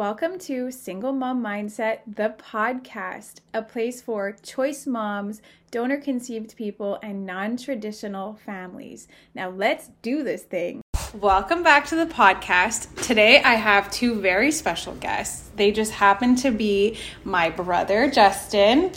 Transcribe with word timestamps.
Welcome 0.00 0.38
to 0.38 0.70
Single 0.70 1.12
Mom 1.12 1.44
Mindset, 1.44 1.98
the 2.06 2.34
podcast, 2.38 3.40
a 3.52 3.60
place 3.60 4.00
for 4.00 4.32
choice 4.32 4.86
moms, 4.86 5.42
donor 5.70 5.98
conceived 5.98 6.56
people, 6.56 6.98
and 7.02 7.26
non 7.26 7.58
traditional 7.58 8.38
families. 8.46 9.08
Now, 9.34 9.50
let's 9.50 9.90
do 10.00 10.22
this 10.22 10.44
thing. 10.44 10.80
Welcome 11.12 11.62
back 11.62 11.84
to 11.88 11.96
the 11.96 12.06
podcast. 12.06 13.02
Today, 13.02 13.42
I 13.42 13.56
have 13.56 13.90
two 13.90 14.18
very 14.18 14.50
special 14.52 14.94
guests. 14.94 15.50
They 15.56 15.70
just 15.70 15.92
happen 15.92 16.34
to 16.36 16.50
be 16.50 16.96
my 17.22 17.50
brother, 17.50 18.10
Justin, 18.10 18.92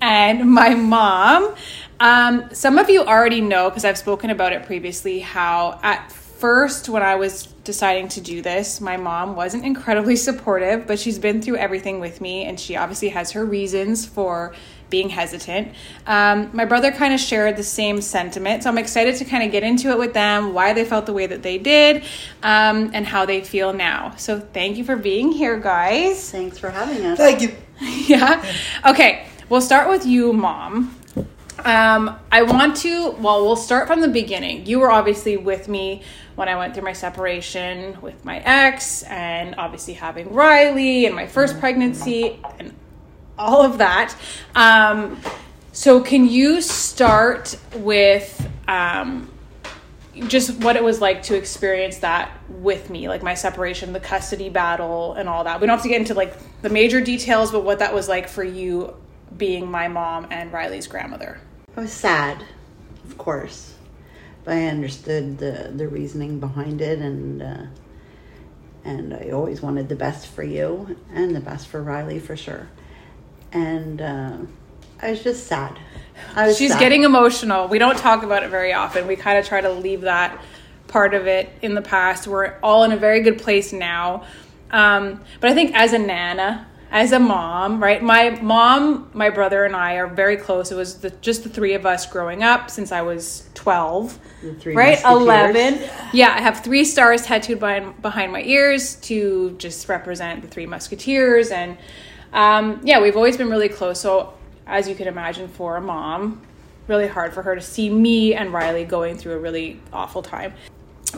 and 0.00 0.50
my 0.50 0.70
mom. 0.74 1.54
Um, 2.00 2.48
some 2.50 2.78
of 2.78 2.88
you 2.88 3.02
already 3.04 3.42
know, 3.42 3.68
because 3.68 3.84
I've 3.84 3.98
spoken 3.98 4.30
about 4.30 4.54
it 4.54 4.62
previously, 4.62 5.20
how 5.20 5.78
at 5.82 6.10
first, 6.38 6.88
when 6.88 7.02
I 7.02 7.14
was 7.14 7.46
deciding 7.64 8.08
to 8.08 8.20
do 8.20 8.42
this, 8.42 8.80
my 8.80 8.96
mom 8.96 9.36
wasn't 9.36 9.64
incredibly 9.64 10.16
supportive, 10.28 10.86
but 10.86 10.98
she's 10.98 11.18
been 11.18 11.42
through 11.42 11.56
everything 11.56 12.00
with 12.00 12.20
me, 12.20 12.44
and 12.44 12.58
she 12.58 12.76
obviously 12.76 13.08
has 13.10 13.32
her 13.32 13.44
reasons 13.44 14.06
for 14.06 14.54
being 14.90 15.08
hesitant. 15.08 15.72
Um, 16.06 16.50
my 16.52 16.64
brother 16.64 16.92
kind 16.92 17.14
of 17.14 17.20
shared 17.20 17.56
the 17.56 17.62
same 17.64 18.00
sentiment, 18.00 18.62
so 18.62 18.70
I'm 18.70 18.78
excited 18.78 19.16
to 19.16 19.24
kind 19.24 19.42
of 19.42 19.50
get 19.50 19.62
into 19.62 19.90
it 19.90 19.98
with 19.98 20.14
them, 20.14 20.54
why 20.54 20.72
they 20.72 20.84
felt 20.84 21.06
the 21.06 21.12
way 21.12 21.26
that 21.26 21.42
they 21.42 21.58
did, 21.58 22.04
um, 22.42 22.90
and 22.94 23.06
how 23.06 23.24
they 23.24 23.40
feel 23.40 23.72
now. 23.72 24.14
So, 24.16 24.38
thank 24.38 24.76
you 24.76 24.84
for 24.84 24.96
being 24.96 25.32
here, 25.32 25.58
guys. 25.58 26.30
Thanks 26.30 26.58
for 26.58 26.70
having 26.70 27.04
us. 27.04 27.18
Thank 27.18 27.42
you. 27.42 27.56
yeah. 28.06 28.44
Okay, 28.86 29.26
we'll 29.48 29.60
start 29.60 29.88
with 29.88 30.06
you, 30.06 30.32
mom. 30.32 30.94
Um, 31.64 32.18
I 32.30 32.42
want 32.42 32.76
to, 32.78 33.12
well, 33.12 33.42
we'll 33.42 33.56
start 33.56 33.86
from 33.86 34.02
the 34.02 34.08
beginning. 34.08 34.66
You 34.66 34.80
were 34.80 34.90
obviously 34.90 35.38
with 35.38 35.66
me 35.66 36.02
when 36.34 36.46
I 36.46 36.56
went 36.56 36.74
through 36.74 36.84
my 36.84 36.92
separation 36.92 37.98
with 38.02 38.22
my 38.22 38.38
ex, 38.40 39.02
and 39.04 39.54
obviously 39.56 39.94
having 39.94 40.32
Riley 40.32 41.06
and 41.06 41.14
my 41.14 41.26
first 41.26 41.58
pregnancy 41.60 42.38
and 42.58 42.74
all 43.38 43.62
of 43.62 43.78
that. 43.78 44.14
Um, 44.54 45.18
so, 45.72 46.00
can 46.02 46.28
you 46.28 46.60
start 46.60 47.56
with 47.76 48.48
um, 48.68 49.30
just 50.28 50.62
what 50.62 50.76
it 50.76 50.84
was 50.84 51.00
like 51.00 51.22
to 51.24 51.34
experience 51.34 51.98
that 51.98 52.30
with 52.48 52.90
me, 52.90 53.08
like 53.08 53.22
my 53.22 53.34
separation, 53.34 53.92
the 53.92 54.00
custody 54.00 54.50
battle, 54.50 55.14
and 55.14 55.28
all 55.30 55.44
that? 55.44 55.60
We 55.60 55.66
don't 55.66 55.76
have 55.76 55.82
to 55.82 55.88
get 55.88 56.00
into 56.00 56.14
like 56.14 56.34
the 56.60 56.68
major 56.68 57.00
details, 57.00 57.50
but 57.50 57.64
what 57.64 57.78
that 57.78 57.94
was 57.94 58.06
like 58.06 58.28
for 58.28 58.44
you 58.44 58.94
being 59.36 59.70
my 59.70 59.88
mom 59.88 60.26
and 60.30 60.52
Riley's 60.52 60.86
grandmother. 60.86 61.40
I 61.76 61.80
was 61.80 61.92
sad, 61.92 62.44
of 63.04 63.18
course, 63.18 63.74
but 64.44 64.54
I 64.54 64.66
understood 64.66 65.38
the 65.38 65.72
the 65.74 65.88
reasoning 65.88 66.38
behind 66.40 66.80
it, 66.80 67.00
and 67.00 67.42
uh, 67.42 67.66
and 68.84 69.14
I 69.14 69.30
always 69.30 69.60
wanted 69.62 69.88
the 69.88 69.96
best 69.96 70.26
for 70.28 70.42
you 70.42 70.96
and 71.12 71.34
the 71.34 71.40
best 71.40 71.66
for 71.68 71.82
Riley 71.82 72.20
for 72.20 72.36
sure. 72.36 72.68
And 73.52 74.00
uh, 74.00 74.36
I 75.00 75.10
was 75.10 75.22
just 75.22 75.46
sad. 75.46 75.78
I 76.34 76.46
was 76.46 76.56
She's 76.56 76.72
sad. 76.72 76.80
getting 76.80 77.02
emotional. 77.04 77.68
We 77.68 77.78
don't 77.78 77.98
talk 77.98 78.22
about 78.22 78.42
it 78.42 78.50
very 78.50 78.72
often. 78.72 79.06
We 79.06 79.16
kind 79.16 79.38
of 79.38 79.46
try 79.46 79.60
to 79.60 79.70
leave 79.70 80.02
that 80.02 80.40
part 80.86 81.14
of 81.14 81.26
it 81.26 81.50
in 81.62 81.74
the 81.74 81.82
past. 81.82 82.26
We're 82.26 82.54
all 82.62 82.84
in 82.84 82.92
a 82.92 82.96
very 82.96 83.20
good 83.20 83.38
place 83.38 83.72
now. 83.72 84.24
Um, 84.70 85.20
but 85.40 85.50
I 85.50 85.54
think 85.54 85.74
as 85.74 85.92
a 85.92 85.98
nana, 85.98 86.66
as 86.94 87.10
a 87.10 87.18
mom, 87.18 87.82
right? 87.82 88.00
My 88.00 88.30
mom, 88.40 89.10
my 89.14 89.28
brother, 89.28 89.64
and 89.64 89.74
I 89.74 89.94
are 89.94 90.06
very 90.06 90.36
close. 90.36 90.70
It 90.70 90.76
was 90.76 91.00
the, 91.00 91.10
just 91.10 91.42
the 91.42 91.48
three 91.48 91.74
of 91.74 91.84
us 91.84 92.06
growing 92.06 92.44
up 92.44 92.70
since 92.70 92.92
I 92.92 93.02
was 93.02 93.48
12. 93.54 94.16
The 94.42 94.54
three 94.54 94.76
right? 94.76 95.02
11. 95.04 95.90
Yeah, 96.12 96.28
I 96.28 96.40
have 96.40 96.62
three 96.62 96.84
stars 96.84 97.22
tattooed 97.22 97.58
behind, 97.58 98.00
behind 98.00 98.30
my 98.30 98.42
ears 98.42 98.94
to 98.96 99.56
just 99.58 99.88
represent 99.88 100.42
the 100.42 100.46
three 100.46 100.66
musketeers. 100.66 101.50
And 101.50 101.76
um, 102.32 102.80
yeah, 102.84 103.00
we've 103.00 103.16
always 103.16 103.36
been 103.36 103.50
really 103.50 103.68
close. 103.68 104.00
So, 104.00 104.32
as 104.68 104.88
you 104.88 104.94
can 104.94 105.08
imagine, 105.08 105.48
for 105.48 105.76
a 105.76 105.80
mom, 105.80 106.42
really 106.86 107.08
hard 107.08 107.34
for 107.34 107.42
her 107.42 107.56
to 107.56 107.60
see 107.60 107.90
me 107.90 108.34
and 108.34 108.52
Riley 108.52 108.84
going 108.84 109.18
through 109.18 109.32
a 109.32 109.40
really 109.40 109.80
awful 109.92 110.22
time. 110.22 110.54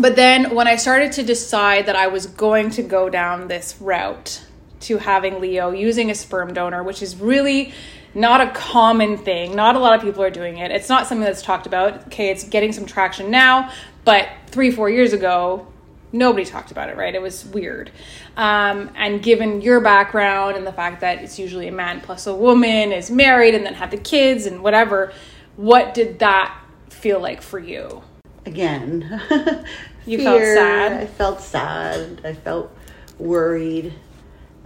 But 0.01 0.17
then 0.17 0.55
when 0.55 0.69
I 0.69 0.77
started 0.77 1.13
to 1.13 1.23
decide 1.23 1.85
that 1.85 1.97
I 1.97 2.07
was 2.07 2.27
going 2.27 2.71
to 2.71 2.83
go 2.83 3.11
down 3.11 3.49
this 3.49 3.77
route, 3.79 4.41
to 4.81 4.99
having 4.99 5.41
Leo 5.41 5.71
using 5.71 6.11
a 6.11 6.15
sperm 6.15 6.53
donor, 6.53 6.83
which 6.83 7.03
is 7.03 7.17
really 7.17 7.73
not 8.15 8.41
a 8.41 8.51
common 8.51 9.17
thing. 9.19 9.55
Not 9.55 9.77
a 9.77 9.79
lot 9.79 9.95
of 9.95 10.03
people 10.03 10.23
are 10.23 10.31
doing 10.31 10.59
it. 10.59 10.71
It's 10.71 10.89
not 10.89 11.07
something 11.07 11.25
that's 11.25 11.43
talked 11.43 11.67
about. 11.67 12.07
Okay, 12.07 12.31
it's 12.31 12.45
getting 12.45 12.73
some 12.73 12.87
traction 12.87 13.31
now, 13.31 13.71
but 14.05 14.29
three, 14.47 14.71
four 14.71 14.89
years 14.89 15.13
ago, 15.13 15.67
nobody 16.13 16.45
talked 16.45 16.71
about 16.71 16.89
it, 16.89 16.97
right? 16.97 17.15
It 17.15 17.21
was 17.21 17.45
weird. 17.45 17.91
Um, 18.37 18.91
and 18.97 19.23
given 19.23 19.61
your 19.61 19.81
background 19.81 20.57
and 20.57 20.67
the 20.67 20.73
fact 20.73 21.01
that 21.01 21.23
it's 21.23 21.39
usually 21.39 21.69
a 21.69 21.73
man 21.73 22.01
plus 22.01 22.27
a 22.27 22.35
woman 22.35 22.93
is 22.93 23.11
married 23.11 23.55
and 23.55 23.67
then 23.67 23.75
have 23.75 23.91
the 23.91 23.99
kids 23.99 24.47
and 24.47 24.63
whatever, 24.63 25.13
what 25.57 25.95
did 25.95 26.19
that 26.21 26.59
feel 26.89 27.21
like 27.21 27.43
for 27.43 27.59
you? 27.59 28.03
again. 28.47 29.21
You 30.09 30.23
felt 30.23 30.41
sad? 30.41 30.93
I 30.93 31.07
felt 31.07 31.41
sad. 31.41 32.21
I 32.23 32.33
felt 32.33 32.71
worried 33.19 33.93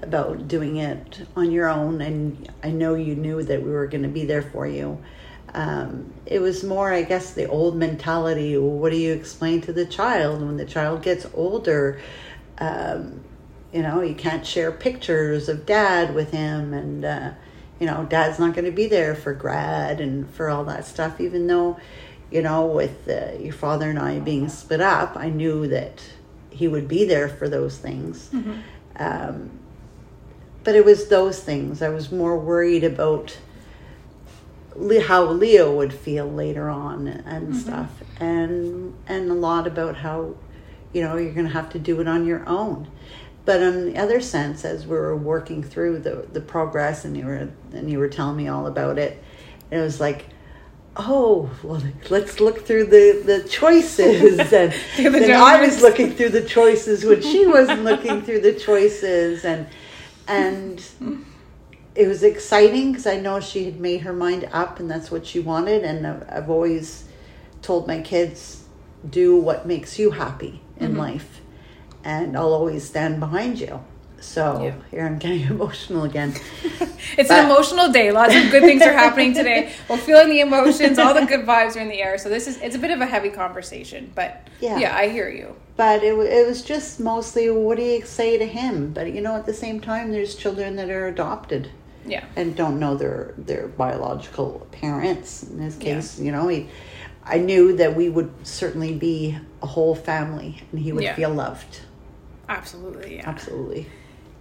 about 0.02 0.48
doing 0.48 0.76
it 0.76 1.26
on 1.36 1.50
your 1.50 1.68
own, 1.68 2.00
and 2.00 2.50
I 2.62 2.70
know 2.70 2.94
you 2.94 3.14
knew 3.14 3.42
that 3.42 3.62
we 3.62 3.70
were 3.70 3.86
going 3.86 4.02
to 4.02 4.08
be 4.08 4.24
there 4.24 4.42
for 4.42 4.66
you. 4.66 5.02
Um, 5.52 6.12
it 6.26 6.40
was 6.40 6.62
more, 6.62 6.92
I 6.92 7.02
guess, 7.02 7.32
the 7.32 7.46
old 7.46 7.76
mentality. 7.76 8.56
Well, 8.56 8.70
what 8.70 8.92
do 8.92 8.96
you 8.96 9.12
explain 9.12 9.60
to 9.62 9.72
the 9.72 9.84
child 9.86 10.40
when 10.42 10.56
the 10.56 10.64
child 10.64 11.02
gets 11.02 11.26
older? 11.34 12.00
Um, 12.58 13.24
you 13.72 13.82
know, 13.82 14.00
you 14.00 14.14
can't 14.14 14.46
share 14.46 14.72
pictures 14.72 15.48
of 15.48 15.66
dad 15.66 16.14
with 16.14 16.30
him, 16.30 16.72
and 16.72 17.04
uh, 17.04 17.30
you 17.78 17.86
know, 17.86 18.06
dad's 18.08 18.38
not 18.38 18.54
going 18.54 18.64
to 18.64 18.72
be 18.72 18.86
there 18.86 19.14
for 19.14 19.32
grad 19.32 20.00
and 20.00 20.28
for 20.30 20.48
all 20.50 20.64
that 20.64 20.84
stuff. 20.86 21.20
Even 21.20 21.46
though, 21.46 21.78
you 22.30 22.42
know, 22.42 22.66
with 22.66 23.08
uh, 23.08 23.32
your 23.38 23.52
father 23.52 23.90
and 23.90 23.98
I 23.98 24.18
being 24.20 24.48
split 24.48 24.80
up, 24.80 25.16
I 25.16 25.30
knew 25.30 25.66
that 25.68 26.02
he 26.50 26.68
would 26.68 26.88
be 26.88 27.04
there 27.04 27.28
for 27.28 27.48
those 27.48 27.78
things. 27.78 28.30
Um, 28.96 29.50
but 30.64 30.74
it 30.74 30.84
was 30.84 31.08
those 31.08 31.40
things. 31.40 31.82
I 31.82 31.88
was 31.88 32.12
more 32.12 32.38
worried 32.38 32.84
about 32.84 33.36
how 35.02 35.24
Leo 35.24 35.74
would 35.74 35.92
feel 35.92 36.26
later 36.26 36.70
on 36.70 37.06
and 37.06 37.48
mm-hmm. 37.48 37.58
stuff, 37.58 37.90
and 38.18 38.94
and 39.06 39.30
a 39.30 39.34
lot 39.34 39.66
about 39.66 39.96
how, 39.96 40.34
you 40.92 41.02
know, 41.02 41.16
you're 41.16 41.32
going 41.32 41.46
to 41.46 41.52
have 41.52 41.70
to 41.70 41.78
do 41.78 42.00
it 42.00 42.08
on 42.08 42.26
your 42.26 42.46
own. 42.48 42.88
But 43.44 43.62
on 43.62 43.86
the 43.86 43.96
other 43.96 44.20
sense, 44.20 44.64
as 44.64 44.86
we 44.86 44.96
were 44.96 45.16
working 45.16 45.62
through 45.62 46.00
the 46.00 46.26
the 46.32 46.40
progress, 46.40 47.04
and 47.04 47.16
you 47.16 47.26
were 47.26 47.50
and 47.72 47.90
you 47.90 47.98
were 47.98 48.08
telling 48.08 48.36
me 48.36 48.48
all 48.48 48.66
about 48.66 48.98
it, 48.98 49.22
it 49.70 49.78
was 49.78 50.00
like. 50.00 50.26
Oh 50.96 51.48
well, 51.62 51.80
let's 52.10 52.40
look 52.40 52.66
through 52.66 52.86
the, 52.86 53.22
the 53.24 53.48
choices, 53.48 54.40
and 54.52 54.72
the 54.72 55.08
then 55.08 55.40
I 55.40 55.60
was 55.60 55.80
looking 55.82 56.12
through 56.12 56.30
the 56.30 56.42
choices 56.42 57.04
when 57.04 57.22
she 57.22 57.46
wasn't 57.46 57.84
looking 57.84 58.22
through 58.24 58.40
the 58.40 58.52
choices, 58.52 59.44
and 59.44 59.68
and 60.30 61.24
it 61.94 62.06
was 62.06 62.22
exciting 62.22 62.92
because 62.92 63.06
I 63.06 63.18
know 63.18 63.40
she 63.40 63.64
had 63.64 63.80
made 63.80 64.02
her 64.02 64.12
mind 64.12 64.48
up 64.52 64.78
and 64.78 64.90
that's 64.90 65.10
what 65.10 65.26
she 65.26 65.40
wanted. 65.40 65.82
And 65.84 66.06
I've, 66.06 66.24
I've 66.30 66.50
always 66.50 67.04
told 67.62 67.86
my 67.86 68.00
kids, 68.00 68.64
do 69.08 69.36
what 69.36 69.66
makes 69.66 69.98
you 69.98 70.10
happy 70.10 70.62
in 70.76 70.90
mm-hmm. 70.90 70.98
life, 70.98 71.40
and 72.04 72.36
I'll 72.36 72.52
always 72.52 72.84
stand 72.84 73.18
behind 73.18 73.58
you. 73.58 73.82
So 74.20 74.62
Yeah. 74.62 74.74
here 74.90 75.06
I'm 75.06 75.18
getting 75.18 75.42
emotional 75.56 76.04
again. 76.04 76.34
It's 77.18 77.28
But- 77.28 77.40
an 77.40 77.46
emotional 77.46 77.90
day. 77.90 78.12
Lots 78.12 78.34
of 78.34 78.50
good 78.50 78.62
things 78.62 78.82
are 78.82 78.92
happening 78.92 79.34
today. 79.34 79.72
We're 79.88 79.96
feeling 79.96 80.28
the 80.30 80.40
emotions. 80.40 80.98
All 80.98 81.14
the 81.14 81.24
good 81.26 81.44
vibes 81.46 81.76
are 81.76 81.80
in 81.80 81.88
the 81.88 82.00
air. 82.00 82.18
So 82.18 82.28
this 82.28 82.46
is 82.46 82.58
it's 82.58 82.76
a 82.76 82.78
bit 82.78 82.90
of 82.90 83.00
a 83.00 83.06
heavy 83.06 83.30
conversation, 83.30 84.12
but 84.14 84.46
yeah, 84.60 84.78
Yeah. 84.78 84.96
I 84.96 85.08
hear 85.08 85.28
you. 85.28 85.56
but 85.76 86.02
it, 86.04 86.12
it 86.12 86.46
was 86.46 86.62
just 86.62 87.00
mostly, 87.00 87.50
what 87.50 87.76
do 87.78 87.82
you 87.82 88.02
say 88.04 88.36
to 88.38 88.46
him? 88.46 88.92
But 88.92 89.12
you 89.14 89.20
know, 89.22 89.34
at 89.36 89.46
the 89.46 89.54
same 89.54 89.80
time, 89.80 90.12
there's 90.12 90.34
children 90.34 90.76
that 90.76 90.90
are 90.90 91.06
adopted. 91.08 91.70
Yeah, 92.06 92.24
and 92.36 92.54
don't 92.56 92.78
know 92.78 92.94
their 92.96 93.34
their 93.36 93.66
biological 93.68 94.66
parents. 94.72 95.42
In 95.42 95.58
this 95.64 95.76
case, 95.76 96.18
you 96.18 96.32
know, 96.32 96.48
he, 96.48 96.68
I 97.24 97.38
knew 97.38 97.76
that 97.76 97.94
we 97.96 98.08
would 98.08 98.30
certainly 98.42 98.94
be 98.94 99.36
a 99.62 99.66
whole 99.66 99.94
family, 99.94 100.62
and 100.72 100.80
he 100.80 100.92
would 100.92 101.04
Yeah. 101.04 101.14
feel 101.16 101.30
loved. 101.30 101.80
absolutely. 102.48 103.16
Yeah, 103.16 103.28
Absolutely, 103.28 103.86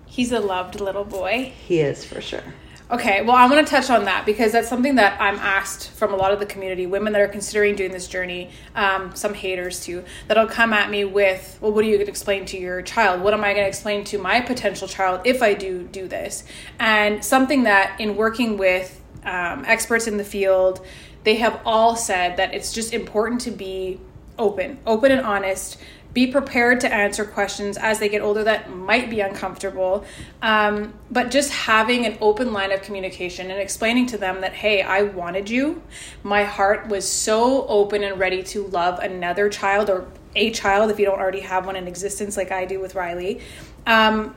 he's 0.09 0.31
a 0.31 0.39
loved 0.39 0.81
little 0.81 1.06
boy. 1.06 1.53
he 1.67 1.79
is 1.79 2.03
for 2.03 2.19
sure. 2.19 2.44
Okay, 2.91 3.21
well, 3.21 3.35
I 3.35 3.45
want 3.45 3.67
to 3.67 3.69
touch 3.69 3.91
on 3.91 4.06
that 4.06 4.25
because 4.25 4.51
that's 4.51 4.67
something 4.67 4.95
that 4.95 5.21
I'm 5.21 5.35
asked 5.35 5.91
from 5.91 6.11
a 6.11 6.15
lot 6.15 6.31
of 6.31 6.39
the 6.39 6.47
community, 6.47 6.88
women 6.88 7.13
that 7.13 7.21
are 7.21 7.27
considering 7.27 7.75
doing 7.75 7.91
this 7.91 8.07
journey, 8.07 8.50
um, 8.73 9.15
some 9.15 9.35
haters 9.35 9.81
too, 9.81 10.03
that'll 10.27 10.47
come 10.47 10.73
at 10.73 10.89
me 10.89 11.06
with, 11.06 11.59
well, 11.61 11.71
what 11.71 11.85
are 11.85 11.88
you 11.88 11.97
going 11.97 12.07
to 12.07 12.09
explain 12.09 12.45
to 12.45 12.57
your 12.57 12.81
child? 12.81 13.21
What 13.21 13.35
am 13.35 13.44
I 13.44 13.53
going 13.53 13.63
to 13.63 13.67
explain 13.67 14.06
to 14.06 14.17
my 14.17 14.41
potential 14.41 14.88
child 14.88 15.21
if 15.23 15.44
I 15.44 15.53
do 15.53 15.83
do 15.83 16.07
this? 16.07 16.44
And 16.79 17.23
something 17.23 17.65
that 17.65 18.01
in 18.01 18.15
working 18.15 18.57
with 18.57 19.00
um, 19.23 19.65
experts 19.67 20.07
in 20.07 20.17
the 20.17 20.23
field, 20.23 20.83
they 21.25 21.35
have 21.35 21.62
all 21.65 21.95
said 21.95 22.38
that 22.38 22.55
it's 22.55 22.73
just 22.73 22.91
important 22.91 23.41
to 23.41 23.51
be 23.51 24.00
open, 24.39 24.79
open 24.88 25.12
and 25.12 25.21
honest, 25.21 25.77
be 26.13 26.27
prepared 26.27 26.79
to 26.81 26.91
answer 26.91 27.23
questions 27.23 27.77
as 27.77 28.00
they 28.00 28.09
get 28.09 28.21
older 28.21 28.44
that 28.44 28.71
might 28.71 29.09
be 29.09 29.19
uncomfortable. 29.19 30.03
Um, 30.41 30.94
but 31.11 31.29
just 31.29 31.51
having 31.51 32.06
an 32.06 32.17
open 32.19 32.51
line 32.51 32.71
of 32.71 32.81
communication 32.81 33.51
and 33.51 33.59
explaining 33.59 34.07
to 34.07 34.17
them 34.17 34.41
that, 34.41 34.53
hey, 34.53 34.81
I 34.81 35.03
wanted 35.03 35.50
you. 35.50 35.83
My 36.23 36.44
heart 36.44 36.88
was 36.88 37.07
so 37.07 37.67
open 37.67 38.03
and 38.03 38.19
ready 38.19 38.41
to 38.44 38.65
love 38.67 39.00
another 39.00 39.50
child 39.50 39.89
or 39.89 40.07
a 40.35 40.51
child 40.51 40.89
if 40.89 41.00
you 41.00 41.06
don't 41.06 41.19
already 41.19 41.41
have 41.41 41.65
one 41.65 41.75
in 41.75 41.88
existence, 41.88 42.38
like 42.38 42.51
I 42.51 42.65
do 42.65 42.79
with 42.79 42.95
Riley. 42.95 43.41
Um, 43.85 44.35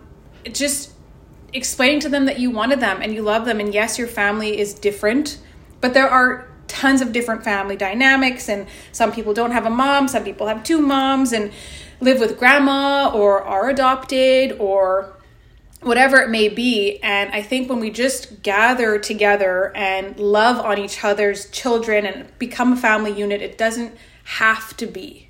just 0.53 0.93
explaining 1.55 2.01
to 2.01 2.09
them 2.09 2.27
that 2.27 2.39
you 2.39 2.51
wanted 2.51 2.81
them 2.81 3.01
and 3.01 3.15
you 3.15 3.23
love 3.23 3.45
them. 3.45 3.61
And 3.61 3.73
yes, 3.73 3.99
your 3.99 4.09
family 4.09 4.59
is 4.59 4.75
different, 4.75 5.39
but 5.81 5.95
there 5.95 6.09
are 6.09 6.52
tons 6.83 7.01
of 7.01 7.13
different 7.13 7.45
family 7.45 7.77
dynamics 7.77 8.49
and 8.49 8.67
some 8.91 9.13
people 9.13 9.33
don't 9.33 9.53
have 9.53 9.65
a 9.67 9.71
mom 9.71 10.09
some 10.09 10.25
people 10.25 10.49
have 10.49 10.65
two 10.65 10.81
moms 10.81 11.33
and 11.33 11.53
live 12.01 12.19
with 12.19 12.37
grandma 12.37 13.09
or 13.15 13.41
are 13.41 13.71
adopted 13.71 14.57
or 14.59 15.17
whatever 15.83 16.17
it 16.17 16.29
may 16.29 16.49
be. 16.49 16.99
And 17.01 17.33
i 17.33 17.41
think 17.41 17.71
when 17.71 17.79
we 17.79 17.91
just 17.91 18.43
gather 18.43 18.99
together 18.99 19.71
and 19.77 20.19
love 20.19 20.59
on 20.59 20.77
each 20.77 21.05
other's 21.05 21.49
children 21.51 22.05
and 22.05 22.37
become 22.41 22.73
a 22.73 22.77
family 22.77 23.13
unit 23.13 23.41
it 23.41 23.57
doesn't 23.57 23.97
have 24.25 24.77
to 24.79 24.87
be 24.87 25.29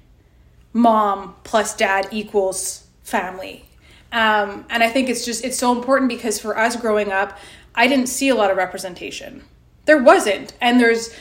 mom 0.73 1.35
plus 1.45 1.77
dad 1.77 2.09
equals 2.11 2.87
family. 3.03 3.67
Um, 4.11 4.65
and 4.71 4.83
i 4.83 4.89
think 4.89 5.11
it's 5.11 5.27
just 5.27 5.45
it's 5.45 5.59
so 5.59 5.71
important 5.71 6.09
because 6.09 6.41
for 6.41 6.59
us 6.59 6.77
growing 6.77 7.13
up 7.13 7.37
i 7.75 7.87
didn't 7.87 8.09
see 8.09 8.31
a 8.31 8.35
lot 8.35 8.51
of 8.51 8.57
representation. 8.57 9.43
There 9.85 10.03
wasn't. 10.03 10.53
And 10.61 10.79
there's 10.79 11.13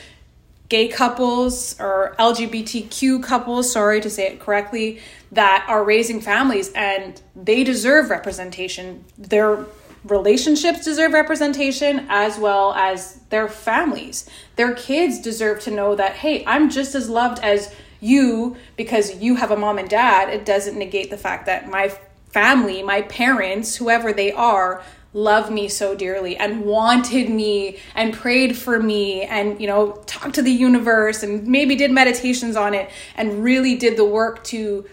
gay 0.72 0.88
couples 0.88 1.78
or 1.78 2.16
LGBTQ 2.18 3.22
couples, 3.22 3.70
sorry 3.70 4.00
to 4.00 4.08
say 4.08 4.28
it 4.28 4.40
correctly, 4.40 5.00
that 5.30 5.66
are 5.68 5.84
raising 5.84 6.18
families 6.18 6.72
and 6.72 7.20
they 7.36 7.62
deserve 7.62 8.08
representation. 8.08 9.04
Their 9.18 9.66
relationships 10.04 10.82
deserve 10.82 11.12
representation 11.12 12.06
as 12.08 12.38
well 12.38 12.72
as 12.72 13.16
their 13.28 13.48
families. 13.48 14.26
Their 14.56 14.72
kids 14.72 15.20
deserve 15.20 15.60
to 15.64 15.70
know 15.70 15.94
that, 15.94 16.14
hey, 16.14 16.42
I'm 16.46 16.70
just 16.70 16.94
as 16.94 17.10
loved 17.10 17.40
as 17.40 17.74
you 18.00 18.56
because 18.78 19.16
you 19.16 19.36
have 19.36 19.50
a 19.50 19.56
mom 19.58 19.76
and 19.76 19.90
dad. 19.90 20.30
It 20.30 20.46
doesn't 20.46 20.78
negate 20.78 21.10
the 21.10 21.18
fact 21.18 21.44
that 21.44 21.68
my 21.68 21.94
family, 22.30 22.82
my 22.82 23.02
parents, 23.02 23.76
whoever 23.76 24.10
they 24.14 24.32
are, 24.32 24.82
loved 25.14 25.52
me 25.52 25.68
so 25.68 25.94
dearly 25.94 26.36
and 26.36 26.64
wanted 26.64 27.28
me 27.28 27.78
and 27.94 28.14
prayed 28.14 28.56
for 28.56 28.78
me 28.78 29.22
and 29.22 29.60
you 29.60 29.66
know 29.66 29.92
talked 30.06 30.34
to 30.34 30.42
the 30.42 30.50
universe 30.50 31.22
and 31.22 31.46
maybe 31.46 31.76
did 31.76 31.90
meditations 31.90 32.56
on 32.56 32.72
it 32.74 32.90
and 33.14 33.44
really 33.44 33.76
did 33.76 33.96
the 33.96 34.04
work 34.04 34.42
to 34.44 34.84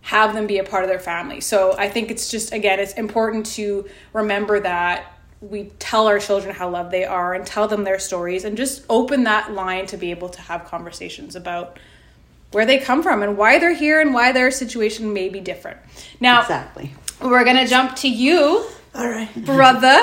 have 0.00 0.34
them 0.34 0.46
be 0.46 0.58
a 0.58 0.64
part 0.64 0.84
of 0.84 0.88
their 0.88 0.98
family. 0.98 1.40
So 1.40 1.76
I 1.76 1.88
think 1.88 2.10
it's 2.10 2.30
just 2.30 2.52
again 2.52 2.80
it's 2.80 2.94
important 2.94 3.46
to 3.46 3.88
remember 4.12 4.58
that 4.60 5.14
we 5.40 5.64
tell 5.78 6.08
our 6.08 6.18
children 6.18 6.52
how 6.52 6.68
loved 6.68 6.90
they 6.90 7.04
are 7.04 7.34
and 7.34 7.46
tell 7.46 7.68
them 7.68 7.84
their 7.84 8.00
stories 8.00 8.44
and 8.44 8.56
just 8.56 8.84
open 8.88 9.24
that 9.24 9.52
line 9.52 9.86
to 9.86 9.96
be 9.96 10.10
able 10.10 10.28
to 10.30 10.40
have 10.40 10.64
conversations 10.64 11.36
about 11.36 11.78
where 12.50 12.66
they 12.66 12.78
come 12.78 13.02
from 13.02 13.22
and 13.22 13.36
why 13.36 13.58
they're 13.58 13.74
here 13.74 14.00
and 14.00 14.12
why 14.12 14.32
their 14.32 14.50
situation 14.50 15.12
may 15.12 15.28
be 15.28 15.38
different. 15.38 15.78
Now, 16.18 16.40
exactly. 16.40 16.92
We're 17.20 17.44
going 17.44 17.56
to 17.56 17.66
jump 17.66 17.94
to 17.96 18.08
you 18.08 18.66
all 18.98 19.08
right. 19.08 19.32
brother. 19.44 19.96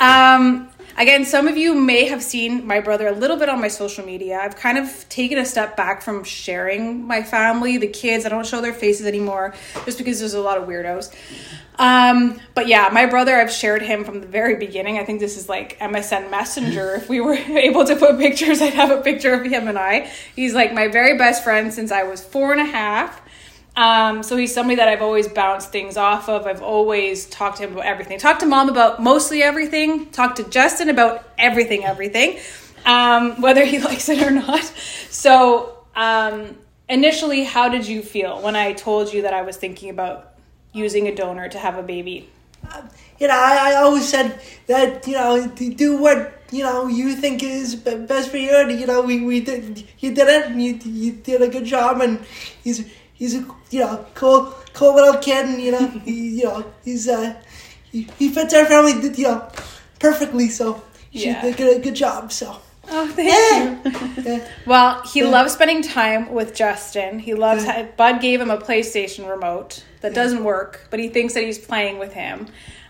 Um, 0.00 0.68
again, 0.96 1.24
some 1.24 1.48
of 1.48 1.56
you 1.56 1.74
may 1.74 2.06
have 2.06 2.22
seen 2.22 2.66
my 2.66 2.80
brother 2.80 3.08
a 3.08 3.12
little 3.12 3.36
bit 3.36 3.48
on 3.48 3.60
my 3.60 3.68
social 3.68 4.04
media. 4.04 4.38
I've 4.40 4.56
kind 4.56 4.78
of 4.78 5.08
taken 5.08 5.38
a 5.38 5.46
step 5.46 5.76
back 5.76 6.02
from 6.02 6.24
sharing 6.24 7.06
my 7.06 7.22
family, 7.22 7.78
the 7.78 7.88
kids. 7.88 8.26
I 8.26 8.28
don't 8.28 8.46
show 8.46 8.60
their 8.60 8.74
faces 8.74 9.06
anymore 9.06 9.54
just 9.84 9.98
because 9.98 10.20
there's 10.20 10.34
a 10.34 10.40
lot 10.40 10.58
of 10.58 10.68
weirdos. 10.68 11.14
Um, 11.76 12.40
but 12.54 12.68
yeah, 12.68 12.88
my 12.92 13.06
brother, 13.06 13.34
I've 13.34 13.50
shared 13.50 13.82
him 13.82 14.04
from 14.04 14.20
the 14.20 14.26
very 14.26 14.56
beginning. 14.56 14.98
I 14.98 15.04
think 15.04 15.18
this 15.18 15.36
is 15.36 15.48
like 15.48 15.78
MSN 15.80 16.30
Messenger. 16.30 16.94
If 16.94 17.08
we 17.08 17.20
were 17.20 17.34
able 17.48 17.84
to 17.84 17.96
put 17.96 18.18
pictures, 18.18 18.62
I'd 18.62 18.74
have 18.74 18.90
a 18.90 19.00
picture 19.00 19.34
of 19.34 19.44
him 19.44 19.68
and 19.68 19.78
I. 19.78 20.10
He's 20.36 20.54
like 20.54 20.72
my 20.72 20.88
very 20.88 21.18
best 21.18 21.42
friend 21.42 21.72
since 21.72 21.90
I 21.90 22.04
was 22.04 22.22
four 22.22 22.52
and 22.52 22.60
a 22.60 22.64
half. 22.64 23.20
Um, 23.76 24.22
so 24.22 24.36
he's 24.36 24.54
somebody 24.54 24.76
that 24.76 24.88
I've 24.88 25.02
always 25.02 25.26
bounced 25.26 25.72
things 25.72 25.96
off 25.96 26.28
of. 26.28 26.46
I've 26.46 26.62
always 26.62 27.26
talked 27.26 27.56
to 27.56 27.64
him 27.64 27.72
about 27.72 27.86
everything. 27.86 28.18
Talked 28.18 28.40
to 28.40 28.46
mom 28.46 28.68
about 28.68 29.02
mostly 29.02 29.42
everything. 29.42 30.10
Talked 30.10 30.36
to 30.36 30.44
Justin 30.44 30.88
about 30.88 31.28
everything, 31.38 31.84
everything, 31.84 32.38
um, 32.84 33.40
whether 33.40 33.64
he 33.64 33.78
likes 33.90 34.08
it 34.08 34.22
or 34.22 34.30
not. 34.30 34.62
So 35.10 35.84
um, 35.96 36.56
initially, 36.88 37.44
how 37.44 37.68
did 37.68 37.86
you 37.86 38.02
feel 38.02 38.40
when 38.42 38.54
I 38.54 38.74
told 38.74 39.12
you 39.12 39.22
that 39.22 39.34
I 39.34 39.42
was 39.42 39.56
thinking 39.56 39.90
about 39.90 40.34
using 40.72 41.08
a 41.08 41.14
donor 41.14 41.48
to 41.48 41.58
have 41.58 41.76
a 41.76 41.82
baby? 41.82 42.28
you 43.18 43.28
know, 43.28 43.34
I, 43.34 43.72
I 43.72 43.74
always 43.76 44.08
said 44.08 44.40
that 44.66 45.06
you 45.06 45.14
know 45.14 45.46
do 45.48 45.96
what 45.96 46.42
you 46.50 46.62
know 46.62 46.88
you 46.88 47.14
think 47.14 47.42
is 47.42 47.74
best 47.74 48.30
for 48.30 48.36
you, 48.36 48.56
and 48.56 48.78
you 48.78 48.86
know 48.86 49.02
we, 49.02 49.24
we 49.24 49.40
did 49.40 49.86
you 49.98 50.14
did 50.14 50.28
it, 50.28 50.46
and 50.46 50.62
you 50.62 50.74
you 50.84 51.12
did 51.12 51.42
a 51.42 51.48
good 51.48 51.64
job, 51.64 52.00
and 52.00 52.24
he's 52.62 52.90
he's 53.14 53.34
a 53.34 53.46
you 53.70 53.80
know 53.80 54.04
cool 54.14 54.54
cool 54.74 54.94
little 54.94 55.20
kid, 55.20 55.46
and 55.46 55.62
you 55.62 55.72
know 55.72 55.86
he 56.04 56.40
you 56.40 56.44
know 56.44 56.64
he's 56.84 57.08
uh 57.08 57.40
he, 57.90 58.08
he 58.18 58.28
fits 58.28 58.52
our 58.52 58.66
family 58.66 58.92
you 58.92 59.24
know 59.24 59.48
perfectly. 59.98 60.48
So 60.48 60.82
yeah. 61.10 61.40
did 61.40 61.76
a 61.76 61.80
good 61.80 61.94
job. 61.94 62.32
So. 62.32 62.60
Oh, 62.86 63.08
thank 63.08 63.30
yeah. 63.30 64.36
you. 64.36 64.42
Well, 64.66 65.00
he 65.02 65.20
yeah. 65.20 65.28
loves 65.28 65.54
spending 65.54 65.80
time 65.80 66.30
with 66.32 66.54
Justin. 66.54 67.18
He 67.18 67.32
loves. 67.32 67.64
Yeah. 67.64 67.86
Bud 67.96 68.20
gave 68.20 68.42
him 68.42 68.50
a 68.50 68.58
PlayStation 68.58 69.26
remote 69.26 69.82
that 70.02 70.12
doesn't 70.12 70.44
work, 70.44 70.86
but 70.90 71.00
he 71.00 71.08
thinks 71.08 71.32
that 71.32 71.44
he's 71.44 71.58
playing 71.58 71.98
with 71.98 72.12
him. 72.12 72.46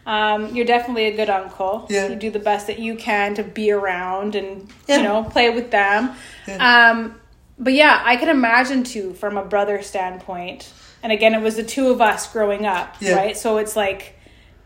Um, 0.06 0.54
you're 0.54 0.66
definitely 0.66 1.06
a 1.06 1.16
good 1.16 1.30
uncle. 1.30 1.86
Yeah. 1.88 2.08
You 2.08 2.16
do 2.16 2.30
the 2.30 2.38
best 2.38 2.66
that 2.66 2.78
you 2.78 2.96
can 2.96 3.34
to 3.36 3.42
be 3.42 3.70
around 3.70 4.34
and 4.34 4.68
you 4.88 5.02
know 5.02 5.24
play 5.24 5.50
with 5.50 5.70
them. 5.70 6.16
Um, 6.58 7.20
but 7.58 7.72
yeah, 7.72 8.02
I 8.04 8.16
can 8.16 8.28
imagine 8.28 8.84
too 8.84 9.14
from 9.14 9.36
a 9.36 9.44
brother 9.44 9.82
standpoint. 9.82 10.72
And 11.02 11.12
again, 11.12 11.34
it 11.34 11.42
was 11.42 11.56
the 11.56 11.64
two 11.64 11.88
of 11.88 12.00
us 12.00 12.32
growing 12.32 12.64
up, 12.66 12.96
yeah. 13.00 13.16
right? 13.16 13.36
So 13.36 13.58
it's 13.58 13.76
like 13.76 14.18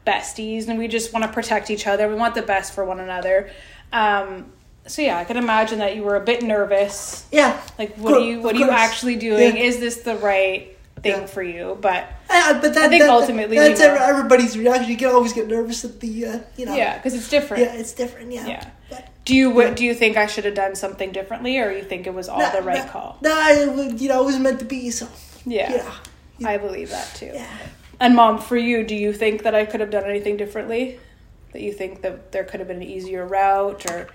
besties, 0.07 0.69
and 0.69 0.79
we 0.79 0.89
just 0.89 1.13
want 1.13 1.25
to 1.25 1.33
protect 1.33 1.71
each 1.71 1.87
other. 1.87 2.09
We 2.09 2.15
want 2.15 2.35
the 2.35 2.43
best 2.43 2.75
for 2.75 2.85
one 2.85 3.01
another. 3.01 3.51
Um, 3.93 4.53
so 4.87 5.03
yeah, 5.03 5.19
I 5.19 5.25
can 5.25 5.37
imagine 5.37 5.81
that 5.81 5.97
you 5.97 6.03
were 6.03 6.17
a 6.17 6.25
bit 6.25 6.43
nervous. 6.43 7.27
Yeah. 7.31 7.61
Like, 7.79 7.97
what 7.97 8.15
are 8.15 8.21
you? 8.21 8.41
What 8.41 8.55
are 8.55 8.59
you 8.59 8.71
actually 8.71 9.17
doing? 9.17 9.57
Yeah. 9.57 9.63
Is 9.63 9.81
this 9.81 9.99
the 9.99 10.17
right 10.17 10.77
thing 11.03 11.21
yeah. 11.21 11.27
for 11.27 11.43
you? 11.43 11.77
But 11.81 12.09
uh, 12.31 12.61
but 12.61 12.75
that, 12.75 12.85
I 12.85 12.89
think 12.89 13.03
that, 13.03 13.11
ultimately 13.11 13.59
that's 13.59 13.81
everybody's 13.81 14.57
reaction. 14.57 14.91
You 14.91 14.97
can 14.97 15.09
always 15.09 15.33
get 15.33 15.47
nervous 15.47 15.85
at 15.85 16.01
the 16.01 16.27
uh, 16.27 16.39
you 16.57 16.67
know. 16.67 16.75
Yeah, 16.75 16.97
because 16.97 17.15
it's 17.15 17.29
different. 17.29 17.65
Yeah, 17.65 17.75
it's 17.75 17.93
different. 17.93 18.33
Yeah. 18.33 18.47
Yeah. 18.47 18.71
But, 18.89 19.09
do 19.29 19.37
you 19.37 19.61
yeah. 19.61 19.75
do 19.75 19.85
you 19.85 19.95
think 19.95 20.17
I 20.17 20.27
should 20.27 20.47
have 20.47 20.55
done 20.55 20.75
something 20.75 21.13
differently, 21.13 21.59
or 21.59 21.71
you 21.71 21.83
think 21.83 22.07
it 22.07 22.15
was 22.15 22.31
all 22.31 22.39
no, 22.39 22.51
the 22.51 22.63
right 22.63 22.87
no, 22.87 22.91
call? 22.91 23.19
No, 23.21 23.31
I, 23.31 23.93
you 23.95 24.09
know, 24.09 24.23
it 24.23 24.25
was 24.25 24.39
meant 24.39 24.59
to 24.61 24.65
be. 24.65 24.91
So 24.91 25.07
yeah, 25.45 25.93
yeah. 26.39 26.49
I 26.49 26.57
believe 26.57 26.89
that 26.89 27.15
too. 27.15 27.33
Yeah. 27.35 27.59
And 28.01 28.17
mom, 28.17 28.39
for 28.39 28.57
you, 28.57 28.85
do 28.85 28.95
you 28.95 29.13
think 29.13 29.43
that 29.43 29.55
I 29.55 29.67
could 29.67 29.81
have 29.81 29.91
done 29.91 30.05
anything 30.05 30.39
differently? 30.39 30.99
That 31.53 31.61
you 31.61 31.75
think 31.75 32.01
that 32.01 32.33
there 32.33 32.43
could 32.43 32.61
have 32.61 32.69
been 32.69 32.79
an 32.79 32.89
easier 32.89 33.27
route, 33.27 33.91
or 33.91 34.09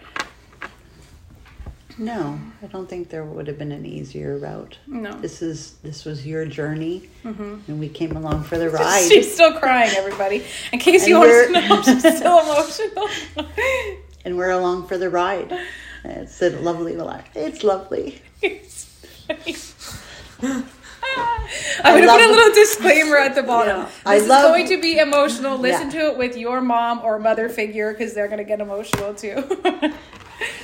no, 2.00 2.40
I 2.64 2.66
don't 2.66 2.90
think 2.90 3.10
there 3.10 3.24
would 3.24 3.46
have 3.46 3.60
been 3.60 3.72
an 3.72 3.86
easier 3.86 4.40
route. 4.40 4.80
No, 4.88 5.12
this 5.22 5.44
is 5.44 5.76
this 5.84 6.06
was 6.06 6.26
your 6.26 6.48
journey, 6.48 7.08
mm-hmm. 7.24 7.60
and 7.68 7.80
we 7.80 7.88
came 7.88 8.18
along 8.18 8.46
for 8.46 8.58
the 8.58 8.70
ride. 8.80 9.08
She's 9.08 9.32
still 9.32 9.54
crying, 9.60 9.92
everybody. 9.96 10.44
In 10.72 10.80
case 10.80 11.04
and 11.04 11.10
you 11.10 11.20
want 11.20 11.54
to 11.54 11.68
know, 11.68 11.82
she's 11.84 12.00
still 12.18 12.40
emotional 12.40 13.10
and 14.26 14.38
we're 14.38 14.52
along 14.52 14.88
for 14.88 14.98
the 14.98 15.10
ride. 15.10 15.58
It's 16.04 16.42
a 16.42 16.50
lovely 16.50 16.96
life. 16.96 17.30
It's 17.36 17.64
lovely. 17.64 18.22
I'm 21.84 21.96
going 21.96 22.04
to 22.04 22.10
put 22.10 22.22
a 22.22 22.32
little 22.32 22.54
disclaimer 22.54 23.18
at 23.18 23.36
the 23.36 23.44
bottom. 23.48 23.78
Yeah. 23.78 23.86
This 23.86 24.06
I 24.06 24.16
is 24.16 24.28
going 24.28 24.68
to 24.70 24.82
be 24.82 24.98
emotional. 24.98 25.58
Listen 25.58 25.92
yeah. 25.92 26.00
to 26.00 26.12
it 26.12 26.18
with 26.18 26.38
your 26.38 26.62
mom 26.62 27.02
or 27.04 27.20
mother 27.20 27.50
figure 27.50 27.92
because 27.92 28.14
they're 28.14 28.28
going 28.28 28.40
to 28.40 28.44
get 28.44 28.60
emotional 28.60 29.14
too. 29.14 29.44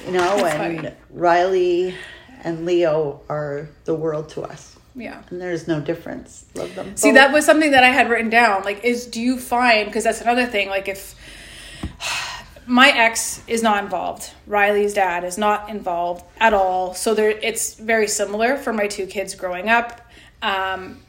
you 0.05 0.11
know, 0.11 0.45
and 0.45 0.81
funny. 0.81 0.95
Riley 1.11 1.95
and 2.43 2.65
Leo 2.65 3.21
are 3.29 3.69
the 3.85 3.93
world 3.93 4.29
to 4.29 4.41
us. 4.41 4.77
Yeah. 4.95 5.21
And 5.29 5.39
there's 5.39 5.67
no 5.67 5.79
difference. 5.79 6.45
Love 6.55 6.73
them. 6.75 6.97
See, 6.97 7.09
both. 7.09 7.15
that 7.15 7.31
was 7.31 7.45
something 7.45 7.71
that 7.71 7.83
I 7.83 7.89
had 7.89 8.09
written 8.09 8.29
down. 8.29 8.63
Like, 8.63 8.83
is 8.83 9.05
do 9.05 9.21
you 9.21 9.39
find, 9.39 9.85
because 9.85 10.03
that's 10.03 10.21
another 10.21 10.45
thing, 10.45 10.69
like 10.69 10.87
if 10.87 11.15
my 12.69 12.89
ex 12.89 13.41
is 13.47 13.63
not 13.63 13.83
involved. 13.83 14.31
Riley's 14.45 14.93
dad 14.93 15.23
is 15.23 15.39
not 15.39 15.69
involved 15.69 16.23
at 16.39 16.53
all. 16.53 16.93
So 16.93 17.15
there, 17.15 17.31
it's 17.31 17.73
very 17.73 18.07
similar 18.07 18.57
for 18.57 18.71
my 18.71 18.85
two 18.85 19.07
kids 19.07 19.33
growing 19.33 19.69
up. 19.69 20.01
Um, 20.43 20.99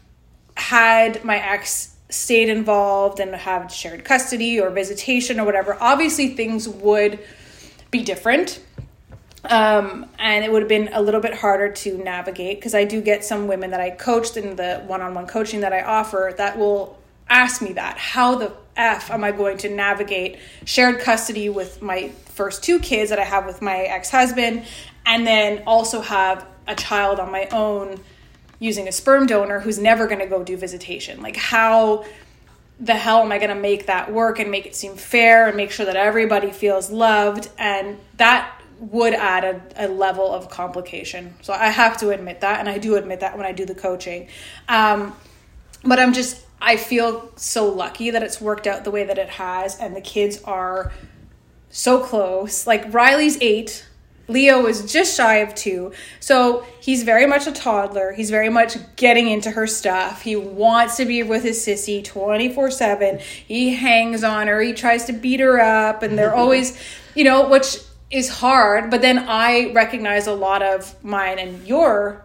had 0.56 1.22
my 1.22 1.36
ex 1.36 1.94
stayed 2.08 2.48
involved 2.48 3.20
and 3.20 3.34
have 3.34 3.70
shared 3.70 4.04
custody 4.06 4.58
or 4.58 4.70
visitation 4.70 5.38
or 5.38 5.44
whatever, 5.44 5.76
obviously 5.80 6.34
things 6.34 6.66
would 6.66 7.18
be 7.90 8.02
different. 8.02 8.60
um, 9.44 10.06
and 10.18 10.44
it 10.44 10.52
would 10.52 10.62
have 10.62 10.68
been 10.68 10.90
a 10.92 11.00
little 11.00 11.20
bit 11.20 11.34
harder 11.34 11.70
to 11.72 11.96
navigate 11.98 12.58
because 12.58 12.74
I 12.74 12.84
do 12.84 13.00
get 13.00 13.24
some 13.24 13.46
women 13.46 13.70
that 13.70 13.80
I 13.80 13.90
coached 13.90 14.36
in 14.36 14.56
the 14.56 14.82
one-on-one 14.86 15.26
coaching 15.26 15.60
that 15.60 15.72
I 15.72 15.82
offer 15.82 16.34
that 16.36 16.58
will 16.58 16.98
ask 17.28 17.62
me 17.62 17.72
that 17.74 17.96
how 17.96 18.34
the 18.34 18.52
f 18.76 19.10
am 19.10 19.24
I 19.24 19.32
going 19.32 19.58
to 19.58 19.68
navigate 19.68 20.38
shared 20.64 21.00
custody 21.00 21.48
with 21.48 21.82
my 21.82 22.08
first 22.26 22.62
two 22.62 22.78
kids 22.78 23.10
that 23.10 23.18
I 23.18 23.24
have 23.24 23.46
with 23.46 23.60
my 23.62 23.78
ex-husband 23.78 24.64
and 25.06 25.26
then 25.26 25.62
also 25.66 26.00
have 26.00 26.46
a 26.66 26.74
child 26.74 27.18
on 27.20 27.30
my 27.30 27.46
own 27.48 28.00
using 28.58 28.88
a 28.88 28.92
sperm 28.92 29.26
donor 29.26 29.60
who's 29.60 29.78
never 29.78 30.06
going 30.06 30.20
to 30.20 30.26
go 30.26 30.44
do 30.44 30.56
visitation 30.56 31.20
like 31.22 31.36
how 31.36 32.04
the 32.78 32.94
hell 32.94 33.20
am 33.20 33.30
I 33.30 33.38
going 33.38 33.50
to 33.50 33.60
make 33.60 33.86
that 33.86 34.10
work 34.10 34.38
and 34.38 34.50
make 34.50 34.64
it 34.66 34.74
seem 34.74 34.96
fair 34.96 35.48
and 35.48 35.56
make 35.56 35.70
sure 35.70 35.84
that 35.84 35.96
everybody 35.96 36.50
feels 36.50 36.90
loved 36.90 37.50
and 37.58 37.98
that 38.16 38.60
would 38.80 39.12
add 39.12 39.44
a, 39.44 39.86
a, 39.86 39.88
level 39.88 40.32
of 40.32 40.48
complication. 40.48 41.34
So 41.42 41.52
I 41.52 41.68
have 41.68 41.98
to 41.98 42.10
admit 42.10 42.40
that, 42.40 42.60
and 42.60 42.68
I 42.68 42.78
do 42.78 42.96
admit 42.96 43.20
that 43.20 43.36
when 43.36 43.46
I 43.46 43.52
do 43.52 43.66
the 43.66 43.74
coaching. 43.74 44.28
Um, 44.68 45.14
but 45.84 45.98
I'm 46.00 46.14
just, 46.14 46.44
I 46.60 46.76
feel 46.76 47.32
so 47.36 47.66
lucky 47.68 48.10
that 48.10 48.22
it's 48.22 48.40
worked 48.40 48.66
out 48.66 48.84
the 48.84 48.90
way 48.90 49.04
that 49.04 49.18
it 49.18 49.30
has, 49.30 49.78
and 49.78 49.96
the 49.96 50.00
kids 50.00 50.42
are 50.44 50.92
so 51.70 52.00
close. 52.00 52.66
Like 52.66 52.92
Riley's 52.92 53.38
eight, 53.40 53.86
Leo 54.28 54.66
is 54.66 54.90
just 54.90 55.16
shy 55.16 55.36
of 55.36 55.54
two. 55.54 55.92
So 56.20 56.64
he's 56.80 57.02
very 57.02 57.26
much 57.26 57.46
a 57.46 57.52
toddler. 57.52 58.12
He's 58.12 58.30
very 58.30 58.48
much 58.48 58.76
getting 58.96 59.28
into 59.28 59.50
her 59.50 59.66
stuff. 59.66 60.22
He 60.22 60.36
wants 60.36 60.96
to 60.98 61.04
be 61.04 61.22
with 61.22 61.42
his 61.42 61.58
sissy 61.64 62.04
24 62.04 62.70
7. 62.70 63.18
He 63.18 63.74
hangs 63.74 64.22
on 64.22 64.46
her. 64.46 64.60
He 64.60 64.72
tries 64.72 65.06
to 65.06 65.12
beat 65.12 65.40
her 65.40 65.60
up. 65.60 66.02
And 66.02 66.16
they're 66.16 66.30
mm-hmm. 66.30 66.38
always, 66.38 66.80
you 67.14 67.24
know, 67.24 67.48
which 67.48 67.78
is 68.10 68.28
hard, 68.28 68.90
but 68.90 69.02
then 69.02 69.18
I 69.18 69.72
recognize 69.72 70.26
a 70.26 70.34
lot 70.34 70.62
of 70.62 71.02
mine 71.04 71.38
and 71.38 71.66
your 71.66 72.24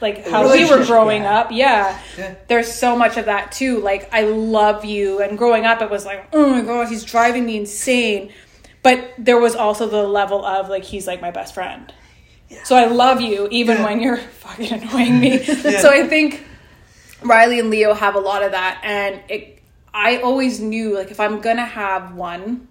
like 0.00 0.26
how 0.26 0.50
we 0.50 0.68
were 0.68 0.84
growing 0.84 1.22
yeah. 1.22 1.38
up. 1.38 1.52
Yeah. 1.52 2.00
yeah. 2.18 2.34
There's 2.48 2.72
so 2.72 2.96
much 2.96 3.16
of 3.16 3.26
that 3.26 3.52
too. 3.52 3.80
Like 3.80 4.08
I 4.12 4.22
love 4.22 4.84
you 4.84 5.20
and 5.20 5.38
growing 5.38 5.64
up 5.64 5.82
it 5.82 5.90
was 5.90 6.04
like, 6.04 6.28
"Oh 6.32 6.48
my 6.48 6.62
god, 6.62 6.88
he's 6.88 7.04
driving 7.04 7.46
me 7.46 7.56
insane." 7.58 8.32
But 8.82 9.14
there 9.18 9.38
was 9.38 9.56
also 9.56 9.88
the 9.88 10.04
level 10.04 10.44
of 10.44 10.68
like 10.68 10.84
he's 10.84 11.06
like 11.06 11.20
my 11.20 11.30
best 11.30 11.54
friend. 11.54 11.92
Yeah. 12.48 12.62
So 12.64 12.76
I 12.76 12.86
love 12.86 13.20
you 13.20 13.48
even 13.50 13.82
when 13.82 14.00
you're 14.00 14.16
fucking 14.40 14.72
annoying 14.72 15.20
me. 15.20 15.42
so 15.44 15.90
I 15.90 16.06
think 16.06 16.44
Riley 17.22 17.58
and 17.58 17.70
Leo 17.70 17.94
have 17.94 18.14
a 18.14 18.20
lot 18.20 18.42
of 18.42 18.52
that 18.52 18.80
and 18.84 19.20
it 19.28 19.56
I 19.92 20.18
always 20.18 20.60
knew 20.60 20.94
like 20.94 21.10
if 21.10 21.18
I'm 21.18 21.40
going 21.40 21.56
to 21.56 21.64
have 21.64 22.14
one, 22.14 22.68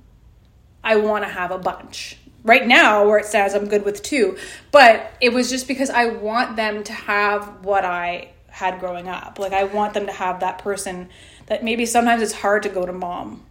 I 0.84 0.98
want 0.98 1.24
to 1.24 1.29
have 1.29 1.50
a 1.50 1.58
bunch 1.58 2.20
right 2.46 2.66
now 2.66 3.06
where 3.06 3.18
it 3.18 3.25
says 3.25 3.54
I'm 3.54 3.68
good 3.68 3.84
with 3.84 4.02
two. 4.02 4.38
But 4.72 5.12
it 5.20 5.34
was 5.34 5.50
just 5.50 5.68
because 5.68 5.90
I 5.90 6.06
want 6.06 6.56
them 6.56 6.84
to 6.86 6.94
have 6.94 7.66
what 7.66 7.84
I 7.84 8.30
had 8.48 8.80
growing 8.80 9.10
up. 9.10 9.38
Like 9.38 9.52
I 9.52 9.66
want 9.66 9.94
them 9.94 10.06
to 10.06 10.14
have 10.14 10.40
that 10.40 10.60
person 10.60 11.10
that 11.48 11.64
maybe 11.64 11.86
sometimes 11.86 12.22
it's 12.22 12.32
hard 12.32 12.64
to 12.64 12.70
go 12.70 12.86
to 12.86 12.94
mom 12.94 13.44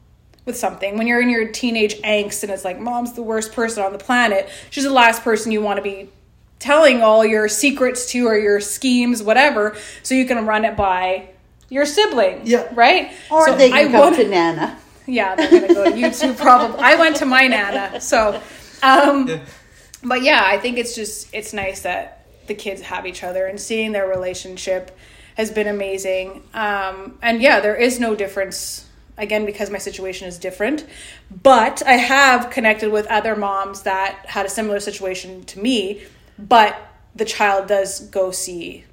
with 0.47 0.57
something. 0.57 0.97
When 0.97 1.07
you're 1.07 1.21
in 1.21 1.29
your 1.29 1.49
teenage 1.49 2.01
angst 2.03 2.43
and 2.43 2.53
it's 2.53 2.65
like 2.65 2.79
mom's 2.79 3.13
the 3.13 3.23
worst 3.23 3.53
person 3.53 3.83
on 3.83 3.93
the 3.93 3.99
planet, 3.99 4.49
she's 4.71 4.85
the 4.85 4.91
last 4.91 5.23
person 5.23 5.53
you 5.53 5.61
want 5.61 5.77
to 5.77 5.83
be 5.83 6.09
telling 6.59 7.03
all 7.03 7.25
your 7.25 7.49
secrets 7.49 8.11
to 8.13 8.27
or 8.27 8.39
your 8.39 8.61
schemes, 8.61 9.23
whatever, 9.23 9.77
so 10.03 10.15
you 10.15 10.25
can 10.25 10.47
run 10.47 10.65
it 10.65 10.77
by 10.77 11.29
your 11.69 11.85
sibling. 11.85 12.41
Yeah. 12.45 12.69
Right? 12.75 13.13
Or 13.31 13.49
so 13.49 13.57
they 13.57 13.71
can 13.71 13.89
I 13.89 13.93
go 13.93 14.15
to 14.15 14.29
Nana. 14.29 14.79
Yeah, 15.07 15.35
they're 15.35 15.51
gonna 15.51 15.75
go 15.75 15.85
to 15.85 15.91
YouTube 15.91 16.39
probably. 16.39 16.79
I 16.81 16.95
went 16.95 17.17
to 17.17 17.27
my 17.27 17.47
Nana, 17.47 18.01
so 18.01 18.41
um, 19.03 19.29
yeah. 19.29 19.41
But 20.03 20.23
yeah, 20.23 20.43
I 20.45 20.59
think 20.59 20.79
it's 20.79 20.95
just 20.95 21.35
it's 21.35 21.53
nice 21.53 21.81
that 21.83 22.27
the 22.47 22.55
kids 22.55 22.83
have 22.83 23.07
each 23.07 23.23
other 23.25 23.47
and 23.47 23.59
seeing 23.59 23.93
their 23.93 24.07
relationship 24.07 24.97
has 25.37 25.51
been 25.51 25.67
amazing. 25.67 26.43
Um, 26.53 27.19
and 27.23 27.41
yeah, 27.41 27.61
there 27.61 27.75
is 27.75 27.99
no 27.99 28.15
difference 28.15 28.87
again 29.17 29.47
because 29.47 29.71
my 29.71 29.79
situation 29.79 30.29
is 30.29 30.39
different. 30.39 30.87
But 31.43 31.83
I 31.87 31.95
have 31.95 32.51
connected 32.51 32.93
with 32.93 33.07
other 33.07 33.35
moms 33.35 33.83
that 33.83 34.27
had 34.27 34.47
a 34.47 34.51
similar 34.51 34.81
situation 34.81 35.45
to 35.45 35.59
me, 35.59 36.03
but 36.39 36.77
the 37.15 37.25
child 37.25 37.67
does 37.67 38.01
go 38.09 38.31
see 38.31 38.85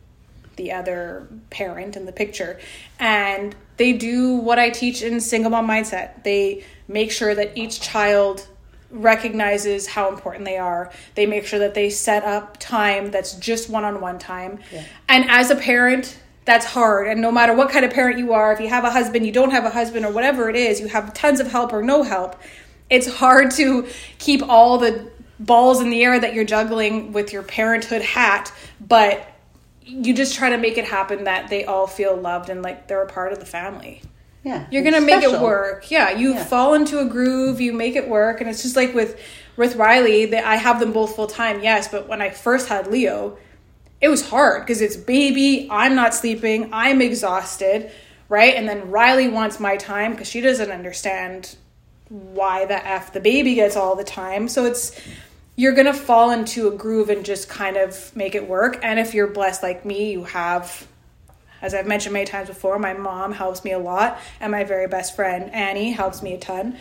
the 0.55 0.71
other 0.71 1.27
parent 1.49 1.95
in 1.95 2.05
the 2.05 2.11
picture 2.11 2.59
and 2.99 3.55
they 3.77 3.93
do 3.93 4.35
what 4.35 4.59
I 4.59 4.69
teach 4.69 5.01
in 5.01 5.19
single 5.19 5.49
mom 5.49 5.67
mindset. 5.67 6.23
They 6.23 6.63
make 6.87 7.11
sure 7.11 7.33
that 7.33 7.57
each 7.57 7.81
child 7.81 8.47
recognizes 8.91 9.87
how 9.87 10.09
important 10.09 10.45
they 10.45 10.57
are. 10.57 10.91
They 11.15 11.25
make 11.25 11.45
sure 11.45 11.59
that 11.59 11.73
they 11.73 11.89
set 11.89 12.23
up 12.23 12.57
time 12.57 13.11
that's 13.11 13.33
just 13.33 13.69
one 13.69 13.83
on 13.83 14.01
one 14.01 14.19
time. 14.19 14.59
Yeah. 14.71 14.83
And 15.07 15.29
as 15.29 15.49
a 15.49 15.55
parent, 15.55 16.19
that's 16.45 16.65
hard. 16.65 17.07
And 17.07 17.21
no 17.21 17.31
matter 17.31 17.53
what 17.53 17.69
kind 17.69 17.85
of 17.85 17.91
parent 17.91 18.19
you 18.19 18.33
are, 18.33 18.51
if 18.51 18.59
you 18.59 18.67
have 18.69 18.83
a 18.83 18.91
husband, 18.91 19.25
you 19.25 19.31
don't 19.31 19.51
have 19.51 19.65
a 19.65 19.69
husband, 19.69 20.05
or 20.05 20.11
whatever 20.11 20.49
it 20.49 20.55
is, 20.55 20.79
you 20.79 20.87
have 20.87 21.13
tons 21.13 21.39
of 21.39 21.47
help 21.47 21.71
or 21.71 21.81
no 21.83 22.03
help, 22.03 22.35
it's 22.89 23.07
hard 23.07 23.51
to 23.51 23.87
keep 24.17 24.41
all 24.47 24.77
the 24.77 25.09
balls 25.39 25.81
in 25.81 25.89
the 25.89 26.03
air 26.03 26.19
that 26.19 26.33
you're 26.33 26.45
juggling 26.45 27.13
with 27.13 27.31
your 27.31 27.43
parenthood 27.43 28.01
hat. 28.01 28.51
But 28.85 29.27
you 29.83 30.13
just 30.13 30.35
try 30.35 30.49
to 30.49 30.57
make 30.57 30.77
it 30.77 30.85
happen 30.85 31.25
that 31.25 31.49
they 31.49 31.65
all 31.65 31.87
feel 31.87 32.15
loved 32.15 32.49
and 32.49 32.61
like 32.61 32.87
they're 32.87 33.01
a 33.01 33.07
part 33.07 33.33
of 33.33 33.39
the 33.39 33.45
family. 33.45 34.01
Yeah. 34.43 34.65
You're 34.71 34.81
going 34.81 34.95
to 34.95 35.01
make 35.01 35.23
it 35.23 35.39
work. 35.39 35.91
Yeah, 35.91 36.11
you 36.11 36.33
yeah. 36.33 36.43
fall 36.43 36.73
into 36.73 36.99
a 36.99 37.05
groove, 37.05 37.61
you 37.61 37.73
make 37.73 37.95
it 37.95 38.07
work 38.07 38.41
and 38.41 38.49
it's 38.49 38.63
just 38.63 38.75
like 38.75 38.93
with 38.93 39.19
with 39.57 39.75
Riley, 39.75 40.25
that 40.27 40.45
I 40.45 40.55
have 40.55 40.79
them 40.79 40.93
both 40.93 41.15
full 41.15 41.27
time. 41.27 41.61
Yes, 41.61 41.87
but 41.87 42.07
when 42.07 42.21
I 42.21 42.29
first 42.29 42.69
had 42.69 42.87
Leo, 42.87 43.37
it 43.99 44.07
was 44.07 44.27
hard 44.27 44.63
because 44.63 44.81
it's 44.81 44.95
baby, 44.95 45.67
I'm 45.69 45.93
not 45.93 46.15
sleeping, 46.15 46.69
I'm 46.73 47.01
exhausted, 47.01 47.91
right? 48.29 48.55
And 48.55 48.67
then 48.67 48.89
Riley 48.89 49.27
wants 49.27 49.59
my 49.59 49.77
time 49.77 50.11
because 50.11 50.27
she 50.27 50.41
doesn't 50.41 50.71
understand 50.71 51.55
why 52.09 52.65
the 52.65 52.85
f 52.85 53.13
the 53.13 53.19
baby 53.19 53.55
gets 53.55 53.75
all 53.75 53.95
the 53.95 54.03
time. 54.03 54.47
So 54.47 54.65
it's 54.65 54.99
you're 55.55 55.73
going 55.73 55.85
to 55.85 55.93
fall 55.93 56.31
into 56.31 56.67
a 56.67 56.71
groove 56.75 57.09
and 57.09 57.23
just 57.23 57.47
kind 57.47 57.77
of 57.77 58.15
make 58.15 58.35
it 58.35 58.47
work. 58.47 58.79
And 58.81 58.99
if 58.99 59.13
you're 59.13 59.27
blessed 59.27 59.61
like 59.61 59.85
me, 59.85 60.13
you 60.13 60.23
have 60.23 60.87
as 61.61 61.73
I've 61.73 61.87
mentioned 61.87 62.13
many 62.13 62.25
times 62.25 62.47
before, 62.47 62.79
my 62.79 62.93
mom 62.93 63.33
helps 63.33 63.63
me 63.63 63.71
a 63.71 63.79
lot, 63.79 64.19
and 64.39 64.51
my 64.51 64.63
very 64.63 64.87
best 64.87 65.15
friend, 65.15 65.53
Annie, 65.53 65.91
helps 65.91 66.21
me 66.23 66.33
a 66.33 66.37
ton. 66.37 66.77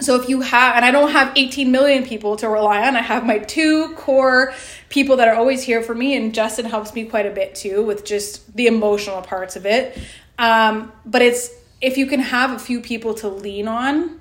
So 0.00 0.14
if 0.14 0.28
you 0.28 0.42
have, 0.42 0.76
and 0.76 0.84
I 0.84 0.90
don't 0.90 1.10
have 1.10 1.32
18 1.34 1.72
million 1.72 2.04
people 2.04 2.36
to 2.36 2.48
rely 2.48 2.86
on, 2.86 2.94
I 2.94 3.00
have 3.00 3.26
my 3.26 3.38
two 3.38 3.94
core 3.96 4.54
people 4.90 5.16
that 5.16 5.26
are 5.26 5.34
always 5.34 5.62
here 5.62 5.82
for 5.82 5.94
me, 5.94 6.16
and 6.16 6.32
Justin 6.32 6.66
helps 6.66 6.94
me 6.94 7.04
quite 7.04 7.26
a 7.26 7.30
bit 7.30 7.54
too 7.54 7.82
with 7.82 8.04
just 8.04 8.54
the 8.54 8.66
emotional 8.68 9.22
parts 9.22 9.56
of 9.56 9.66
it. 9.66 9.98
Um, 10.38 10.92
but 11.04 11.22
it's, 11.22 11.50
if 11.80 11.96
you 11.96 12.06
can 12.06 12.20
have 12.20 12.52
a 12.52 12.58
few 12.58 12.80
people 12.80 13.14
to 13.14 13.28
lean 13.28 13.66
on 13.66 14.20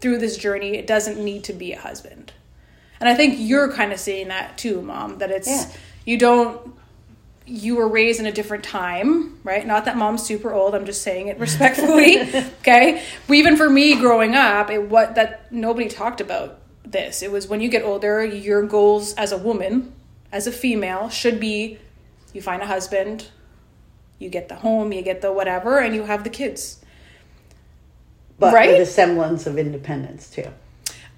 through 0.00 0.18
this 0.18 0.38
journey, 0.38 0.76
it 0.76 0.86
doesn't 0.86 1.22
need 1.22 1.44
to 1.44 1.52
be 1.52 1.72
a 1.72 1.78
husband. 1.78 2.32
And 2.98 3.08
I 3.08 3.14
think 3.14 3.36
you're 3.38 3.72
kind 3.72 3.92
of 3.92 4.00
seeing 4.00 4.28
that 4.28 4.56
too, 4.56 4.80
mom, 4.80 5.18
that 5.18 5.30
it's, 5.30 5.48
yeah. 5.48 5.70
you 6.06 6.16
don't 6.18 6.74
you 7.50 7.74
were 7.74 7.88
raised 7.88 8.20
in 8.20 8.26
a 8.26 8.32
different 8.32 8.62
time, 8.62 9.38
right? 9.42 9.66
Not 9.66 9.84
that 9.86 9.96
mom's 9.96 10.22
super 10.22 10.52
old. 10.52 10.74
I'm 10.74 10.86
just 10.86 11.02
saying 11.02 11.26
it 11.28 11.38
respectfully. 11.46 12.20
okay. 12.60 13.02
But 13.26 13.34
even 13.34 13.56
for 13.56 13.68
me 13.68 13.96
growing 13.96 14.34
up, 14.34 14.70
it 14.70 14.88
what 14.88 15.16
that 15.16 15.50
nobody 15.52 15.88
talked 15.88 16.20
about 16.20 16.60
this. 16.84 17.22
It 17.22 17.32
was 17.32 17.48
when 17.48 17.60
you 17.60 17.68
get 17.68 17.82
older, 17.82 18.24
your 18.24 18.62
goals 18.62 19.14
as 19.14 19.32
a 19.32 19.36
woman, 19.38 19.92
as 20.30 20.46
a 20.46 20.52
female, 20.52 21.08
should 21.08 21.40
be 21.40 21.78
you 22.32 22.40
find 22.40 22.62
a 22.62 22.66
husband, 22.66 23.26
you 24.20 24.28
get 24.28 24.48
the 24.48 24.54
home, 24.54 24.92
you 24.92 25.02
get 25.02 25.20
the 25.20 25.32
whatever, 25.32 25.78
and 25.78 25.94
you 25.94 26.04
have 26.04 26.22
the 26.22 26.30
kids. 26.30 26.84
But 28.38 28.54
right? 28.54 28.70
with 28.70 28.80
a 28.80 28.86
semblance 28.86 29.46
of 29.46 29.58
independence 29.58 30.30
too. 30.30 30.46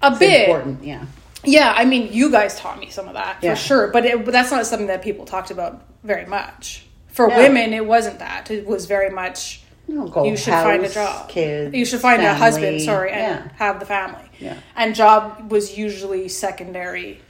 A 0.01 0.09
it's 0.09 0.19
bit 0.19 0.49
important, 0.49 0.83
yeah. 0.83 1.05
Yeah, 1.45 1.73
I 1.75 1.85
mean, 1.85 2.11
you 2.11 2.31
guys 2.31 2.57
taught 2.57 2.79
me 2.79 2.89
some 2.89 3.07
of 3.07 3.13
that 3.13 3.41
for 3.41 3.55
sure, 3.55 3.89
but, 3.89 4.05
it, 4.05 4.25
but 4.25 4.31
that's 4.31 4.49
not 4.49 4.65
something 4.65 4.87
that 4.87 5.01
people 5.01 5.25
talked 5.25 5.51
about 5.51 5.85
very 6.03 6.25
much. 6.25 6.85
For 7.07 7.27
women, 7.27 7.73
it 7.73 7.85
wasn't 7.85 8.19
that. 8.19 8.49
It 8.49 8.65
was 8.65 8.85
very 8.85 9.09
much 9.09 9.61
no, 9.87 10.25
you 10.25 10.37
should 10.37 10.53
house, 10.53 10.63
find 10.63 10.83
a 10.83 10.89
job. 10.89 11.29
Kids, 11.29 11.75
you 11.75 11.85
should 11.85 11.99
find 11.99 12.21
family. 12.21 12.35
a 12.35 12.39
husband, 12.39 12.81
sorry, 12.81 13.11
and 13.11 13.45
yeah. 13.45 13.51
have 13.57 13.79
the 13.79 13.85
family. 13.85 14.29
Yeah. 14.39 14.57
And 14.75 14.95
job 14.95 15.51
was 15.51 15.77
usually 15.77 16.29
secondary 16.29 17.21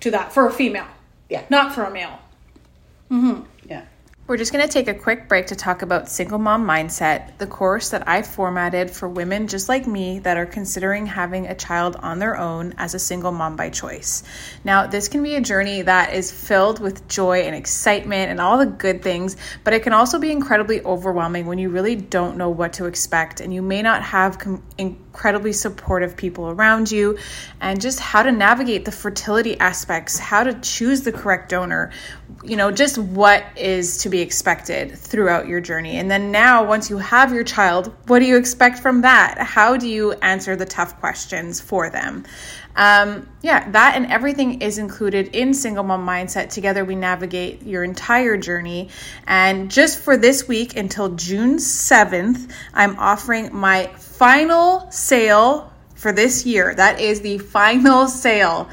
to 0.00 0.10
that 0.10 0.32
for 0.32 0.46
a 0.46 0.52
female. 0.52 0.88
Yeah. 1.28 1.44
Not 1.48 1.74
for 1.74 1.84
a 1.84 1.90
male. 1.90 2.18
Mm-hmm. 3.10 3.59
We're 4.30 4.36
just 4.36 4.52
going 4.52 4.64
to 4.64 4.72
take 4.72 4.86
a 4.86 4.94
quick 4.94 5.28
break 5.28 5.48
to 5.48 5.56
talk 5.56 5.82
about 5.82 6.08
Single 6.08 6.38
Mom 6.38 6.64
Mindset, 6.64 7.36
the 7.38 7.48
course 7.48 7.90
that 7.90 8.06
I 8.06 8.22
formatted 8.22 8.88
for 8.88 9.08
women 9.08 9.48
just 9.48 9.68
like 9.68 9.88
me 9.88 10.20
that 10.20 10.36
are 10.36 10.46
considering 10.46 11.04
having 11.04 11.48
a 11.48 11.54
child 11.56 11.96
on 11.96 12.20
their 12.20 12.38
own 12.38 12.72
as 12.78 12.94
a 12.94 13.00
single 13.00 13.32
mom 13.32 13.56
by 13.56 13.70
choice. 13.70 14.22
Now, 14.62 14.86
this 14.86 15.08
can 15.08 15.24
be 15.24 15.34
a 15.34 15.40
journey 15.40 15.82
that 15.82 16.14
is 16.14 16.30
filled 16.30 16.78
with 16.78 17.08
joy 17.08 17.40
and 17.40 17.56
excitement 17.56 18.30
and 18.30 18.40
all 18.40 18.58
the 18.58 18.66
good 18.66 19.02
things, 19.02 19.36
but 19.64 19.74
it 19.74 19.82
can 19.82 19.92
also 19.92 20.20
be 20.20 20.30
incredibly 20.30 20.80
overwhelming 20.82 21.46
when 21.46 21.58
you 21.58 21.68
really 21.68 21.96
don't 21.96 22.36
know 22.36 22.50
what 22.50 22.74
to 22.74 22.84
expect 22.84 23.40
and 23.40 23.52
you 23.52 23.62
may 23.62 23.82
not 23.82 24.00
have 24.00 24.38
com- 24.38 24.62
incredibly 24.78 25.52
supportive 25.52 26.16
people 26.16 26.48
around 26.48 26.88
you 26.92 27.18
and 27.60 27.80
just 27.80 27.98
how 27.98 28.22
to 28.22 28.30
navigate 28.30 28.84
the 28.84 28.92
fertility 28.92 29.58
aspects, 29.58 30.20
how 30.20 30.44
to 30.44 30.54
choose 30.60 31.02
the 31.02 31.10
correct 31.10 31.48
donor, 31.48 31.90
you 32.42 32.56
know, 32.56 32.70
just 32.70 32.96
what 32.96 33.44
is 33.56 33.98
to 33.98 34.08
be 34.08 34.20
expected 34.20 34.96
throughout 34.96 35.46
your 35.46 35.60
journey. 35.60 35.98
And 35.98 36.10
then 36.10 36.30
now, 36.30 36.64
once 36.64 36.88
you 36.88 36.96
have 36.96 37.34
your 37.34 37.44
child, 37.44 37.92
what 38.06 38.20
do 38.20 38.24
you 38.24 38.38
expect 38.38 38.78
from 38.78 39.02
that? 39.02 39.36
How 39.38 39.76
do 39.76 39.86
you 39.86 40.12
answer 40.14 40.56
the 40.56 40.64
tough 40.64 40.98
questions 41.00 41.60
for 41.60 41.90
them? 41.90 42.24
Um, 42.76 43.28
yeah, 43.42 43.70
that 43.72 43.96
and 43.96 44.06
everything 44.06 44.62
is 44.62 44.78
included 44.78 45.34
in 45.36 45.52
Single 45.52 45.84
Mom 45.84 46.06
Mindset. 46.06 46.48
Together, 46.48 46.82
we 46.82 46.94
navigate 46.94 47.62
your 47.62 47.84
entire 47.84 48.38
journey. 48.38 48.88
And 49.26 49.70
just 49.70 50.00
for 50.00 50.16
this 50.16 50.48
week 50.48 50.76
until 50.76 51.10
June 51.10 51.56
7th, 51.56 52.50
I'm 52.72 52.98
offering 52.98 53.54
my 53.54 53.88
final 53.98 54.90
sale 54.90 55.70
for 55.94 56.12
this 56.12 56.46
year. 56.46 56.74
That 56.74 57.00
is 57.00 57.20
the 57.20 57.36
final 57.36 58.08
sale 58.08 58.70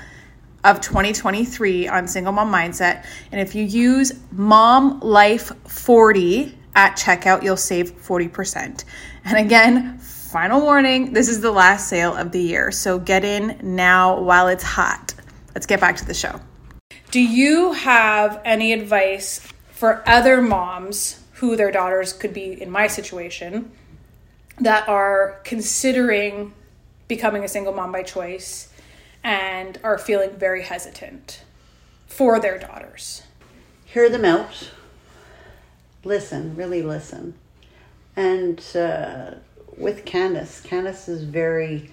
of 0.68 0.82
2023 0.82 1.88
on 1.88 2.10
Single 2.10 2.34
Mom 2.34 2.52
Mindset. 2.52 3.06
And 3.32 3.40
if 3.40 3.56
you 3.56 3.64
use 3.64 4.12
Mom 4.34 5.00
Life 5.00 5.54
40 5.66 6.58
at 6.76 6.98
checkout, 6.98 7.42
you'll 7.42 7.56
save 7.56 7.96
40%. 8.04 8.84
And 9.24 9.38
again, 9.38 9.98
final 9.98 10.60
warning 10.60 11.14
this 11.14 11.30
is 11.30 11.40
the 11.40 11.52
last 11.52 11.88
sale 11.88 12.14
of 12.14 12.34
the 12.34 12.42
year. 12.42 12.72
So 12.72 13.00
get 13.00 13.24
in 13.24 13.58
now 13.64 14.20
while 14.20 14.50
it's 14.50 14.64
hot. 14.64 15.16
Let's 15.56 15.66
get 15.66 15.80
back 15.80 15.96
to 15.98 16.06
the 16.06 16.14
show. 16.14 16.42
Do 17.12 17.22
you 17.22 17.72
have 17.72 18.42
any 18.44 18.74
advice 18.74 19.40
for 19.70 20.04
other 20.06 20.42
moms 20.42 21.24
who 21.36 21.56
their 21.56 21.72
daughters 21.72 22.12
could 22.12 22.34
be 22.34 22.62
in 22.62 22.70
my 22.70 22.88
situation 22.88 23.72
that 24.60 24.90
are 24.90 25.40
considering 25.46 26.54
becoming 27.08 27.46
a 27.46 27.48
single 27.48 27.74
mom 27.74 27.94
by 27.94 28.04
choice 28.04 28.70
and 29.24 29.80
are 29.84 29.98
feeling 29.98 30.32
very 30.32 30.64
hesitant 30.64 31.44
for 32.06 32.40
their 32.40 32.58
daughters. 32.58 33.24
Hear 33.86 34.10
them 34.10 34.26
out. 34.26 34.72
Listen, 36.04 36.56
really 36.56 36.82
listen. 36.82 37.36
And 38.16 38.60
uh, 38.76 39.36
with 39.78 40.06
Candice, 40.06 40.66
Candice 40.66 41.10
is 41.10 41.24
very 41.24 41.92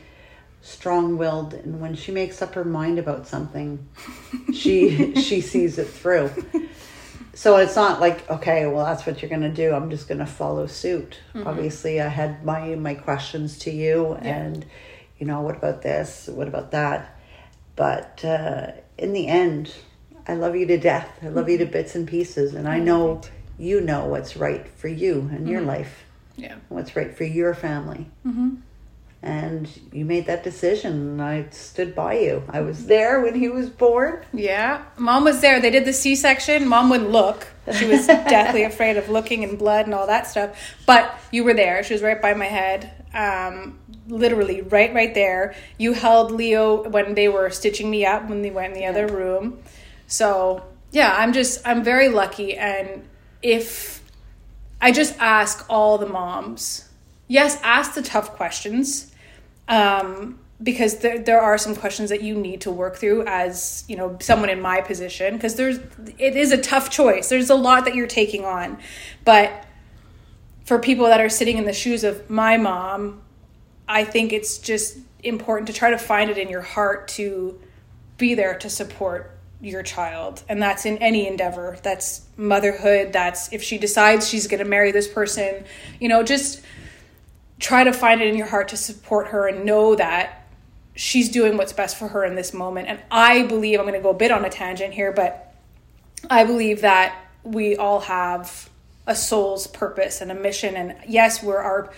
strong-willed 0.64 1.52
and 1.52 1.78
when 1.78 1.94
she 1.94 2.10
makes 2.10 2.40
up 2.40 2.54
her 2.54 2.64
mind 2.64 2.98
about 2.98 3.26
something 3.26 3.86
she 4.54 5.14
she 5.20 5.42
sees 5.42 5.76
it 5.76 5.86
through 5.86 6.30
so 7.34 7.58
it's 7.58 7.76
not 7.76 8.00
like 8.00 8.28
okay 8.30 8.66
well 8.66 8.82
that's 8.82 9.04
what 9.04 9.20
you're 9.20 9.28
going 9.28 9.42
to 9.42 9.50
do 9.50 9.74
i'm 9.74 9.90
just 9.90 10.08
going 10.08 10.18
to 10.18 10.24
follow 10.24 10.66
suit 10.66 11.20
mm-hmm. 11.34 11.46
obviously 11.46 12.00
i 12.00 12.08
had 12.08 12.42
my 12.46 12.74
my 12.76 12.94
questions 12.94 13.58
to 13.58 13.70
you 13.70 14.12
yeah. 14.22 14.36
and 14.36 14.64
you 15.18 15.26
know 15.26 15.42
what 15.42 15.54
about 15.54 15.82
this 15.82 16.30
what 16.32 16.48
about 16.48 16.70
that 16.70 17.13
but 17.76 18.24
uh, 18.24 18.72
in 18.98 19.12
the 19.12 19.26
end, 19.26 19.72
I 20.26 20.34
love 20.34 20.56
you 20.56 20.66
to 20.66 20.78
death. 20.78 21.10
I 21.22 21.28
love 21.28 21.48
you 21.48 21.58
to 21.58 21.66
bits 21.66 21.94
and 21.94 22.06
pieces. 22.06 22.54
And 22.54 22.68
I 22.68 22.78
know 22.78 23.20
you 23.58 23.80
know 23.80 24.06
what's 24.06 24.36
right 24.36 24.66
for 24.68 24.88
you 24.88 25.28
and 25.32 25.48
your 25.48 25.60
mm-hmm. 25.60 25.68
life. 25.68 26.04
Yeah. 26.36 26.56
What's 26.68 26.96
right 26.96 27.16
for 27.16 27.24
your 27.24 27.54
family. 27.54 28.06
Mm-hmm. 28.26 28.56
And 29.22 29.68
you 29.90 30.04
made 30.04 30.26
that 30.26 30.44
decision, 30.44 30.92
and 30.92 31.22
I 31.22 31.46
stood 31.50 31.94
by 31.94 32.18
you. 32.18 32.42
I 32.50 32.60
was 32.60 32.84
there 32.84 33.22
when 33.22 33.34
he 33.34 33.48
was 33.48 33.70
born. 33.70 34.22
Yeah. 34.34 34.84
Mom 34.98 35.24
was 35.24 35.40
there. 35.40 35.60
They 35.62 35.70
did 35.70 35.86
the 35.86 35.94
C 35.94 36.14
section. 36.14 36.68
Mom 36.68 36.90
wouldn't 36.90 37.10
look. 37.10 37.46
She 37.72 37.86
was 37.86 38.06
deathly 38.06 38.64
afraid 38.64 38.98
of 38.98 39.08
looking 39.08 39.42
and 39.42 39.58
blood 39.58 39.86
and 39.86 39.94
all 39.94 40.06
that 40.08 40.26
stuff. 40.26 40.74
But 40.84 41.18
you 41.30 41.42
were 41.42 41.54
there. 41.54 41.82
She 41.84 41.94
was 41.94 42.02
right 42.02 42.20
by 42.20 42.34
my 42.34 42.44
head. 42.44 42.92
Um, 43.14 43.78
literally 44.08 44.60
right 44.62 44.92
right 44.92 45.14
there. 45.14 45.54
You 45.78 45.92
held 45.92 46.30
leo 46.32 46.88
when 46.88 47.14
they 47.14 47.28
were 47.28 47.50
stitching 47.50 47.90
me 47.90 48.04
up 48.04 48.28
when 48.28 48.42
they 48.42 48.50
went 48.50 48.72
in 48.72 48.74
the 48.74 48.80
yeah. 48.80 48.90
other 48.90 49.06
room. 49.06 49.62
So 50.06 50.64
yeah 50.90 51.14
i'm 51.16 51.32
just 51.32 51.66
i'm 51.66 51.82
very 51.82 52.08
lucky. 52.08 52.56
And 52.56 53.04
if 53.42 54.02
i 54.80 54.92
just 54.92 55.18
ask 55.18 55.64
all 55.68 55.98
the 55.98 56.06
moms 56.06 56.88
yes 57.28 57.58
ask 57.62 57.94
the 57.94 58.02
tough 58.02 58.32
questions 58.32 59.12
um, 59.68 60.38
because 60.62 60.98
there, 60.98 61.18
there 61.18 61.40
are 61.40 61.58
some 61.58 61.74
questions 61.74 62.10
that 62.10 62.22
you 62.22 62.34
need 62.34 62.60
to 62.62 62.70
work 62.70 62.96
through 62.96 63.24
as 63.26 63.84
you 63.88 63.96
know 63.96 64.16
someone 64.20 64.48
in 64.48 64.60
my 64.60 64.80
position 64.80 65.34
because 65.34 65.56
there's 65.56 65.78
it 66.18 66.36
is 66.36 66.52
a 66.52 66.58
tough 66.58 66.90
choice. 66.90 67.28
There's 67.28 67.50
a 67.50 67.54
lot 67.54 67.84
that 67.86 67.94
you're 67.94 68.06
taking 68.06 68.44
on. 68.44 68.78
But 69.24 69.63
for 70.64 70.78
people 70.78 71.06
that 71.06 71.20
are 71.20 71.28
sitting 71.28 71.58
in 71.58 71.64
the 71.64 71.72
shoes 71.72 72.04
of 72.04 72.28
my 72.28 72.56
mom 72.56 73.20
I 73.88 74.04
think 74.04 74.32
it's 74.32 74.58
just 74.58 74.98
important 75.22 75.66
to 75.68 75.72
try 75.72 75.90
to 75.90 75.98
find 75.98 76.30
it 76.30 76.38
in 76.38 76.48
your 76.48 76.62
heart 76.62 77.08
to 77.08 77.60
be 78.18 78.34
there 78.34 78.58
to 78.58 78.70
support 78.70 79.30
your 79.60 79.82
child. 79.82 80.42
And 80.48 80.62
that's 80.62 80.84
in 80.84 80.98
any 80.98 81.26
endeavor. 81.26 81.78
That's 81.82 82.22
motherhood. 82.36 83.12
That's 83.12 83.52
if 83.52 83.62
she 83.62 83.78
decides 83.78 84.28
she's 84.28 84.46
going 84.46 84.62
to 84.62 84.68
marry 84.68 84.92
this 84.92 85.08
person, 85.08 85.64
you 86.00 86.08
know, 86.08 86.22
just 86.22 86.62
try 87.58 87.84
to 87.84 87.92
find 87.92 88.20
it 88.20 88.28
in 88.28 88.36
your 88.36 88.46
heart 88.46 88.68
to 88.68 88.76
support 88.76 89.28
her 89.28 89.48
and 89.48 89.64
know 89.64 89.94
that 89.94 90.46
she's 90.94 91.28
doing 91.28 91.56
what's 91.56 91.72
best 91.72 91.98
for 91.98 92.08
her 92.08 92.24
in 92.24 92.34
this 92.34 92.52
moment. 92.52 92.88
And 92.88 93.00
I 93.10 93.42
believe, 93.44 93.78
I'm 93.78 93.86
going 93.86 93.98
to 93.98 94.02
go 94.02 94.10
a 94.10 94.14
bit 94.14 94.30
on 94.30 94.44
a 94.44 94.50
tangent 94.50 94.94
here, 94.94 95.12
but 95.12 95.54
I 96.28 96.44
believe 96.44 96.82
that 96.82 97.18
we 97.42 97.76
all 97.76 98.00
have 98.00 98.68
a 99.06 99.14
soul's 99.14 99.66
purpose 99.66 100.20
and 100.20 100.30
a 100.30 100.34
mission. 100.34 100.76
And 100.76 100.96
yes, 101.06 101.42
we're 101.42 101.58
our 101.58 101.92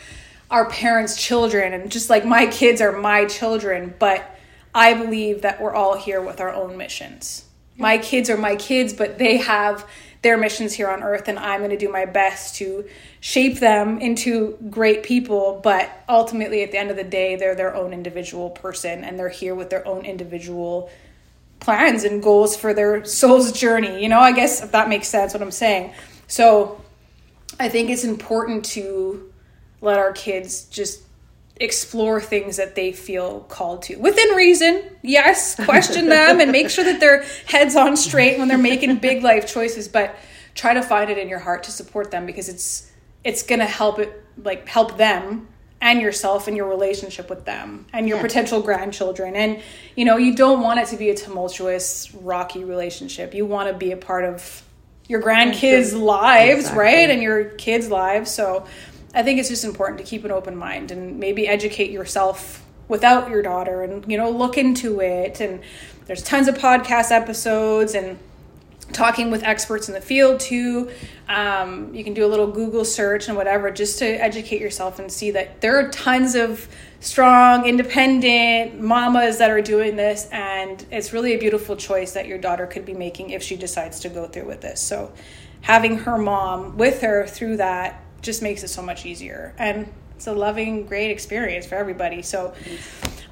our 0.51 0.69
parents' 0.71 1.21
children, 1.21 1.73
and 1.73 1.91
just 1.91 2.09
like 2.09 2.25
my 2.25 2.47
kids 2.47 2.81
are 2.81 2.93
my 2.93 3.25
children, 3.25 3.95
but 3.99 4.39
I 4.73 4.95
believe 4.95 5.43
that 5.43 5.61
we're 5.61 5.75
all 5.75 5.97
here 5.97 6.23
with 6.23 6.41
our 6.41 6.53
own 6.53 6.77
missions. 6.77 7.45
My 7.77 7.99
kids 7.99 8.31
are 8.31 8.37
my 8.37 8.55
kids, 8.55 8.93
but 8.93 9.19
they 9.19 9.39
have 9.39 9.85
their 10.23 10.39
missions 10.39 10.73
here 10.73 10.89
on 10.89 11.03
earth, 11.03 11.29
and 11.29 11.39
I'm 11.39 11.61
going 11.61 11.71
to 11.71 11.77
do 11.77 11.91
my 11.91 12.05
best 12.05 12.57
to 12.57 12.89
shape 13.21 13.59
them 13.59 13.99
into 13.99 14.57
great 14.71 15.03
people. 15.03 15.61
But 15.63 15.91
ultimately, 16.09 16.63
at 16.63 16.71
the 16.71 16.79
end 16.79 16.91
of 16.91 16.97
the 16.97 17.05
day, 17.05 17.37
they're 17.37 17.55
their 17.55 17.75
own 17.75 17.93
individual 17.93 18.51
person, 18.51 19.03
and 19.03 19.19
they're 19.19 19.29
here 19.29 19.55
with 19.55 19.71
their 19.71 19.87
own 19.87 20.05
individual 20.05 20.91
plans 21.59 22.05
and 22.05 22.23
goals 22.23 22.57
for 22.57 22.73
their 22.73 23.05
soul's 23.05 23.51
journey. 23.53 24.03
You 24.03 24.09
know, 24.09 24.21
I 24.21 24.33
guess 24.33 24.63
if 24.63 24.73
that 24.73 24.89
makes 24.89 25.09
sense 25.09 25.33
what 25.33 25.43
I'm 25.43 25.51
saying. 25.51 25.93
So 26.29 26.81
I 27.59 27.69
think 27.69 27.91
it's 27.91 28.05
important 28.05 28.65
to 28.67 29.33
let 29.81 29.99
our 29.99 30.13
kids 30.13 30.65
just 30.65 31.03
explore 31.59 32.21
things 32.21 32.59
that 32.59 32.75
they 32.75 32.93
feel 32.93 33.41
called 33.41 33.83
to. 33.85 33.97
Within 33.97 34.29
reason 34.31 34.83
yes 35.03 35.55
question 35.65 36.09
them 36.11 36.41
and 36.41 36.53
make 36.53 36.69
sure 36.69 36.85
that 36.85 37.01
their 37.01 37.23
heads 37.47 37.75
on 37.75 37.97
straight 37.97 38.39
when 38.39 38.49
they're 38.49 38.59
making 38.59 38.95
big 38.97 39.23
life 39.23 39.47
choices 39.47 39.89
but 39.89 40.15
try 40.55 40.75
to 40.75 40.83
find 40.83 41.09
it 41.11 41.17
in 41.17 41.29
your 41.29 41.39
heart 41.39 41.63
to 41.63 41.71
support 41.71 42.11
them 42.11 42.27
because 42.27 42.49
it's 42.51 42.93
it's 43.25 43.43
going 43.43 43.59
to 43.59 43.67
help 43.67 43.99
it 43.99 44.23
like 44.43 44.69
help 44.69 44.99
them 44.99 45.49
and 45.81 46.01
yourself 46.01 46.49
and 46.49 46.57
your 46.57 46.69
relationship 46.69 47.29
with 47.29 47.45
them 47.45 47.87
and 47.93 48.09
your 48.09 48.17
yeah. 48.17 48.23
potential 48.23 48.61
grandchildren. 48.61 49.37
And 49.37 49.61
you 49.95 50.05
know 50.05 50.17
you 50.17 50.35
don't 50.35 50.63
want 50.63 50.81
it 50.81 50.87
to 50.89 50.97
be 50.97 51.11
a 51.11 51.15
tumultuous 51.15 52.13
rocky 52.15 52.65
relationship. 52.65 53.35
You 53.35 53.47
want 53.47 53.71
to 53.71 53.77
be 53.77 53.93
a 53.93 53.97
part 53.97 54.25
of 54.25 54.63
your 55.09 55.23
grandkids 55.23 55.99
lives 55.99 56.71
right 56.73 57.11
and 57.11 57.23
your 57.23 57.45
kids 57.45 57.89
lives. 57.89 58.31
So 58.31 58.67
I 59.15 59.23
think 59.23 59.39
it's 59.39 59.49
just 59.49 59.65
important 59.65 59.99
to 59.99 60.05
keep 60.05 60.25
an 60.25 60.31
open 60.31 60.57
mind 60.57 60.91
and 60.91 61.19
maybe 61.19 61.49
educate 61.49 61.91
yourself 61.91 62.65
without 62.89 63.31
your 63.31 63.43
daughter 63.43 63.83
and 63.83 64.05
you 64.11 64.17
know 64.17 64.31
look 64.31 64.59
into 64.59 65.01
it. 65.01 65.41
And 65.41 65.61
there's 66.07 66.23
tons 66.23 66.49
of 66.49 66.57
podcast 66.57 67.11
episodes 67.11 67.95
and 67.95 68.19
talking 68.93 69.31
with 69.31 69.43
experts 69.43 69.89
in 69.89 69.95
the 69.95 70.01
field 70.01 70.39
too 70.41 70.91
um, 71.29 71.93
you 71.95 72.05
can 72.05 72.15
do 72.15 72.25
a 72.25 72.29
little 72.29 72.47
google 72.47 72.85
search 72.85 73.29
and 73.29 73.37
whatever 73.37 73.71
just 73.71 73.99
to 73.99 74.07
educate 74.07 74.61
yourself 74.61 74.99
and 74.99 75.11
see 75.11 75.31
that 75.33 75.61
there 75.61 75.77
are 75.77 75.91
tons 75.91 76.35
of 76.35 76.69
strong 77.01 77.67
independent 77.67 78.81
mamas 78.81 79.39
that 79.39 79.51
are 79.51 79.61
doing 79.61 79.97
this 79.97 80.29
and 80.31 80.87
it's 80.91 81.13
really 81.13 81.35
a 81.35 81.39
beautiful 81.39 81.77
choice 81.77 82.13
that 82.13 82.27
your 82.27 82.39
daughter 82.39 82.67
could 82.67 82.85
be 82.85 82.95
making 82.95 83.31
if 83.31 83.43
she 83.43 83.57
decides 83.57 84.01
to 84.01 84.09
go 84.09 84.27
through 84.27 84.47
with 84.47 84.61
this 84.61 84.81
so 84.81 85.13
having 85.63 85.99
her 85.99 86.17
mom 86.17 86.77
with 86.77 87.01
her 87.01 87.27
through 87.27 87.57
that 87.57 88.01
just 88.27 88.43
makes 88.43 88.63
it 88.63 88.69
so 88.69 88.83
much 88.83 89.07
easier. 89.07 89.55
And 89.57 89.91
it's 90.17 90.27
a 90.27 90.33
loving, 90.33 90.85
great 90.87 91.11
experience 91.11 91.67
for 91.67 91.77
everybody. 91.77 92.21
So, 92.21 92.53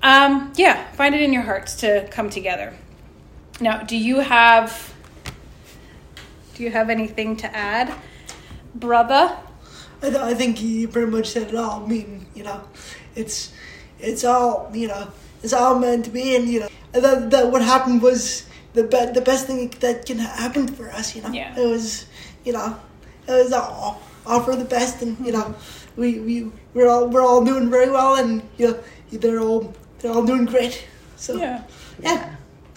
um, 0.02 0.52
yeah, 0.56 0.90
find 0.92 1.14
it 1.14 1.20
in 1.20 1.32
your 1.32 1.42
hearts 1.42 1.76
to 1.76 2.08
come 2.10 2.30
together. 2.30 2.72
Now, 3.60 3.82
do 3.82 3.96
you 3.96 4.20
have 4.20 4.93
do 6.54 6.62
you 6.62 6.70
have 6.70 6.90
anything 6.90 7.36
to 7.38 7.56
add? 7.56 7.92
brother? 8.74 9.36
I, 10.02 10.10
th- 10.10 10.16
I 10.20 10.34
think 10.34 10.60
you 10.60 10.88
pretty 10.88 11.10
much 11.10 11.28
said 11.30 11.48
it 11.48 11.54
all. 11.54 11.84
I 11.84 11.86
mean, 11.86 12.26
you 12.34 12.42
know, 12.42 12.60
it's 13.14 13.52
it's 14.00 14.24
all 14.24 14.70
you 14.74 14.88
know, 14.88 15.08
it's 15.42 15.52
all 15.52 15.78
meant 15.78 16.04
to 16.06 16.10
be, 16.10 16.34
and 16.36 16.48
you 16.48 16.60
know, 16.60 16.68
that 16.92 17.30
that 17.30 17.50
what 17.52 17.62
happened 17.62 18.02
was 18.02 18.46
the 18.74 18.82
be- 18.82 19.12
the 19.14 19.20
best 19.22 19.46
thing 19.46 19.70
that 19.80 20.04
can 20.06 20.18
happen 20.18 20.66
for 20.66 20.90
us. 20.90 21.14
You 21.14 21.22
know, 21.22 21.30
Yeah. 21.30 21.54
it 21.58 21.66
was, 21.68 22.06
you 22.44 22.52
know, 22.52 22.76
it 23.28 23.32
was 23.32 23.52
all 23.52 24.02
all 24.26 24.40
for 24.40 24.56
the 24.56 24.64
best, 24.64 25.00
and 25.02 25.16
you 25.24 25.32
know, 25.32 25.54
we 25.96 26.18
we 26.18 26.50
we're 26.74 26.88
all 26.88 27.08
we're 27.08 27.22
all 27.24 27.44
doing 27.44 27.70
very 27.70 27.90
well, 27.90 28.16
and 28.16 28.42
you 28.58 28.68
know, 28.72 28.78
they're 29.12 29.40
all 29.40 29.72
they're 30.00 30.12
all 30.12 30.24
doing 30.26 30.44
great. 30.44 30.84
So 31.16 31.36
Yeah. 31.36 31.62
yeah, 32.02 32.34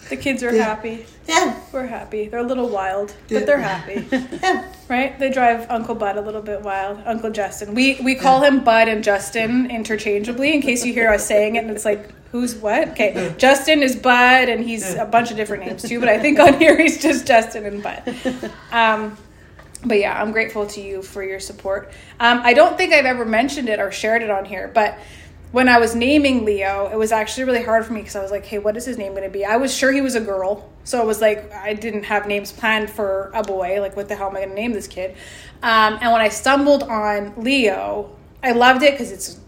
The 0.08 0.16
kids 0.16 0.42
are 0.42 0.54
Yeah. 0.54 0.64
happy. 0.64 1.06
yeah, 1.26 1.54
We're 1.72 1.86
happy. 1.86 2.28
They're 2.28 2.40
a 2.40 2.46
little 2.46 2.68
wild, 2.68 3.12
Yeah. 3.28 3.38
but 3.40 3.46
they're 3.46 3.58
happy. 3.58 4.06
yeah. 4.42 4.64
Right? 4.88 5.18
They 5.18 5.30
drive 5.30 5.66
Uncle 5.70 5.94
Bud 5.94 6.16
a 6.16 6.20
little 6.20 6.40
bit 6.42 6.62
wild. 6.62 7.00
Uncle 7.04 7.30
Justin. 7.30 7.74
We 7.74 7.98
we 8.02 8.14
call 8.14 8.42
him 8.42 8.64
Bud 8.64 8.88
and 8.88 9.04
Justin 9.04 9.70
interchangeably 9.70 10.54
in 10.54 10.62
case 10.62 10.84
you 10.84 10.92
hear 10.94 11.10
us 11.12 11.26
saying 11.26 11.56
it 11.56 11.64
and 11.64 11.70
it's 11.70 11.84
like 11.84 12.08
who's 12.32 12.54
what? 12.54 12.88
Okay. 12.90 13.34
Justin 13.38 13.82
is 13.82 13.96
Bud 13.96 14.48
and 14.48 14.64
he's 14.64 14.94
a 14.94 15.04
bunch 15.04 15.30
of 15.30 15.36
different 15.36 15.66
names 15.66 15.82
too, 15.82 16.00
but 16.00 16.08
I 16.08 16.18
think 16.18 16.38
on 16.38 16.58
here 16.58 16.76
he's 16.80 17.00
just 17.02 17.26
Justin 17.26 17.64
and 17.66 17.82
Bud. 17.82 18.02
Um 18.72 19.16
but 19.84 19.98
yeah, 20.00 20.20
I'm 20.20 20.32
grateful 20.32 20.66
to 20.66 20.80
you 20.80 21.02
for 21.02 21.22
your 21.22 21.38
support. 21.38 21.92
Um, 22.18 22.40
I 22.42 22.52
don't 22.52 22.76
think 22.76 22.92
I've 22.92 23.04
ever 23.04 23.24
mentioned 23.24 23.68
it 23.68 23.78
or 23.78 23.92
shared 23.92 24.22
it 24.24 24.30
on 24.30 24.44
here, 24.44 24.68
but 24.74 24.98
when 25.52 25.68
I 25.68 25.78
was 25.78 25.94
naming 25.94 26.44
Leo, 26.44 26.90
it 26.92 26.96
was 26.96 27.10
actually 27.10 27.44
really 27.44 27.62
hard 27.62 27.86
for 27.86 27.92
me 27.92 28.00
because 28.00 28.16
I 28.16 28.22
was 28.22 28.30
like, 28.30 28.44
hey, 28.44 28.58
what 28.58 28.76
is 28.76 28.84
his 28.84 28.98
name 28.98 29.12
going 29.12 29.24
to 29.24 29.30
be? 29.30 29.44
I 29.44 29.56
was 29.56 29.74
sure 29.74 29.90
he 29.92 30.00
was 30.00 30.14
a 30.14 30.20
girl. 30.20 30.70
So 30.84 31.00
it 31.00 31.06
was 31.06 31.20
like, 31.20 31.52
I 31.52 31.74
didn't 31.74 32.04
have 32.04 32.26
names 32.26 32.52
planned 32.52 32.90
for 32.90 33.30
a 33.34 33.42
boy. 33.42 33.80
Like, 33.80 33.96
what 33.96 34.08
the 34.08 34.16
hell 34.16 34.28
am 34.28 34.36
I 34.36 34.40
going 34.40 34.50
to 34.50 34.54
name 34.54 34.72
this 34.72 34.86
kid? 34.86 35.16
Um, 35.62 35.98
and 36.00 36.12
when 36.12 36.20
I 36.20 36.28
stumbled 36.28 36.82
on 36.82 37.34
Leo, 37.36 38.14
I 38.42 38.52
loved 38.52 38.82
it 38.82 38.92
because 38.92 39.10
it's 39.10 39.40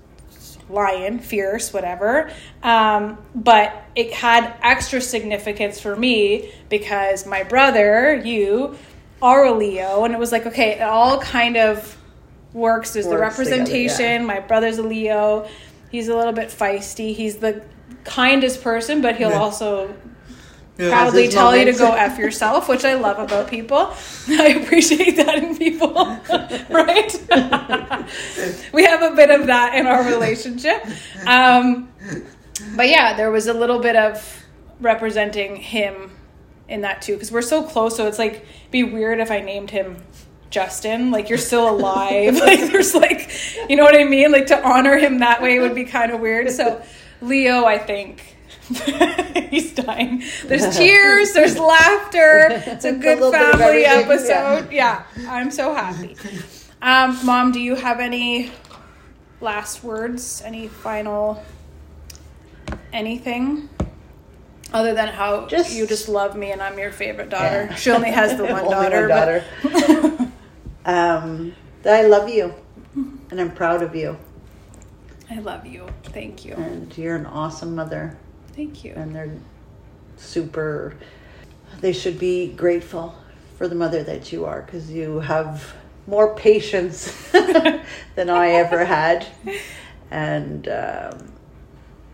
lion, 0.71 1.19
fierce, 1.19 1.73
whatever. 1.73 2.31
Um, 2.63 3.19
but 3.35 3.75
it 3.95 4.13
had 4.13 4.55
extra 4.63 5.01
significance 5.01 5.81
for 5.81 5.97
me 5.97 6.53
because 6.69 7.27
my 7.27 7.43
brother, 7.43 8.15
you, 8.15 8.77
are 9.23 9.45
a 9.45 9.53
Leo. 9.53 10.05
And 10.05 10.15
it 10.15 10.19
was 10.19 10.33
like, 10.33 10.47
okay, 10.47 10.73
it 10.73 10.83
all 10.83 11.21
kind 11.21 11.57
of 11.57 11.97
works. 12.53 12.95
There's 12.95 13.07
the 13.07 13.13
Works 13.13 13.37
together, 13.37 13.51
representation. 13.59 14.23
yeah. 14.23 14.27
My 14.27 14.41
brother's 14.41 14.79
a 14.79 14.83
Leo. 14.83 15.49
He's 15.91 16.09
a 16.09 16.17
little 16.17 16.33
bit 16.33 16.49
feisty. 16.49 17.15
He's 17.15 17.37
the 17.39 17.63
kindest 18.05 18.63
person, 18.63 19.01
but 19.03 19.17
he'll 19.17 19.31
Yeah. 19.31 19.39
also 19.41 19.95
Yeah. 20.79 20.91
proudly 20.91 21.29
tell 21.29 21.55
you 21.57 21.65
to 21.67 21.73
go 21.73 21.93
F 21.93 22.19
yourself, 22.19 22.69
which 22.69 22.85
I 22.85 22.95
love 22.95 23.19
about 23.19 23.49
people. 23.49 23.93
I 24.29 24.61
appreciate 24.63 25.17
that 25.17 25.37
in 25.39 25.57
people, 25.59 25.93
right? 26.71 27.13
we 28.73 28.85
have 28.85 29.03
a 29.03 29.15
bit 29.15 29.31
of 29.31 29.47
that 29.49 29.75
in 29.75 29.87
our 29.87 30.05
relationship. 30.05 30.85
Um, 31.27 31.89
but 32.77 32.89
yeah, 32.89 33.15
there 33.17 33.31
was 33.31 33.47
a 33.47 33.53
little 33.55 33.79
bit 33.81 33.97
of 33.97 34.45
representing 34.81 35.57
him 35.57 36.13
in 36.69 36.83
that 36.83 37.03
too, 37.03 37.15
because 37.15 37.33
we're 37.33 37.43
so 37.43 37.63
close. 37.65 37.97
So 37.97 38.07
it's 38.07 38.19
like, 38.19 38.47
be 38.71 38.85
weird 38.85 39.19
if 39.21 39.31
I 39.31 39.41
named 39.41 39.71
him 39.71 39.97
Justin. 40.51 41.11
Like, 41.11 41.29
you're 41.29 41.39
still 41.39 41.69
alive. 41.71 42.35
like, 42.39 42.61
there's 42.73 42.95
like, 42.95 43.31
you 43.69 43.77
know 43.77 43.85
what 43.85 43.99
I 43.99 44.05
mean? 44.05 44.33
Like, 44.33 44.47
to 44.49 44.63
honor 44.67 44.97
him 44.99 45.21
that 45.21 45.41
way 45.43 45.59
would 45.59 45.75
be 45.75 45.85
kind 45.85 46.13
of 46.13 46.21
weird. 46.21 46.51
So, 46.51 46.83
Leo, 47.21 47.65
I 47.65 47.79
think. 47.79 48.37
He's 49.51 49.73
dying. 49.75 50.23
There's 50.45 50.77
tears, 50.77 51.33
there's 51.33 51.59
laughter. 51.59 52.49
It's 52.51 52.85
a 52.85 52.93
good 52.93 53.21
of 53.21 53.33
family 53.33 53.85
episode. 53.85 54.71
Yeah. 54.71 55.03
I'm 55.27 55.51
so 55.51 55.75
happy. 55.75 56.17
Um, 56.83 57.19
Mom, 57.25 57.51
do 57.53 57.61
you 57.61 57.75
have 57.75 57.99
any 58.01 58.53
last 59.41 59.83
words? 59.83 60.41
Any 60.45 60.69
final 60.69 61.43
anything? 62.93 63.69
Other 64.73 64.95
than 64.95 65.09
how 65.09 65.47
Just- 65.47 65.75
you 65.75 65.87
just 65.87 66.09
love 66.09 66.37
me 66.37 66.53
and 66.53 66.63
I'm 66.63 66.79
your 66.79 66.93
favorite 66.93 67.29
daughter. 67.29 67.67
Yeah. 67.71 67.75
She 67.75 67.91
only 67.91 68.11
has 68.13 68.37
the 68.37 68.45
one 68.45 68.61
Only 68.63 68.71
daughter. 68.71 69.09
daughter. 69.09 69.45
Um, 70.91 71.55
that 71.83 71.95
I 71.95 72.07
love 72.07 72.29
you, 72.29 72.53
and 72.95 73.41
I'm 73.41 73.53
proud 73.53 73.83
of 73.83 73.95
you, 73.95 74.19
I 75.31 75.39
love 75.39 75.65
you. 75.65 75.87
Thank 76.05 76.45
you. 76.45 76.55
and 76.55 76.97
you're 76.99 77.15
an 77.17 77.27
awesome 77.27 77.75
mother, 77.77 78.17
Thank 78.55 78.85
you. 78.85 78.93
and 78.97 79.15
they're 79.15 79.33
super. 80.17 80.97
They 81.81 81.93
should 81.93 82.19
be 82.19 82.49
grateful 82.49 83.15
for 83.57 83.69
the 83.69 83.77
mother 83.77 84.03
that 84.03 84.33
you 84.33 84.45
are, 84.45 84.63
because 84.63 84.91
you 84.91 85.21
have 85.21 85.75
more 86.07 86.35
patience 86.35 87.31
than 87.31 88.29
I 88.29 88.49
ever 88.51 88.85
had, 88.85 89.27
and 90.11 90.67
um, 90.69 91.33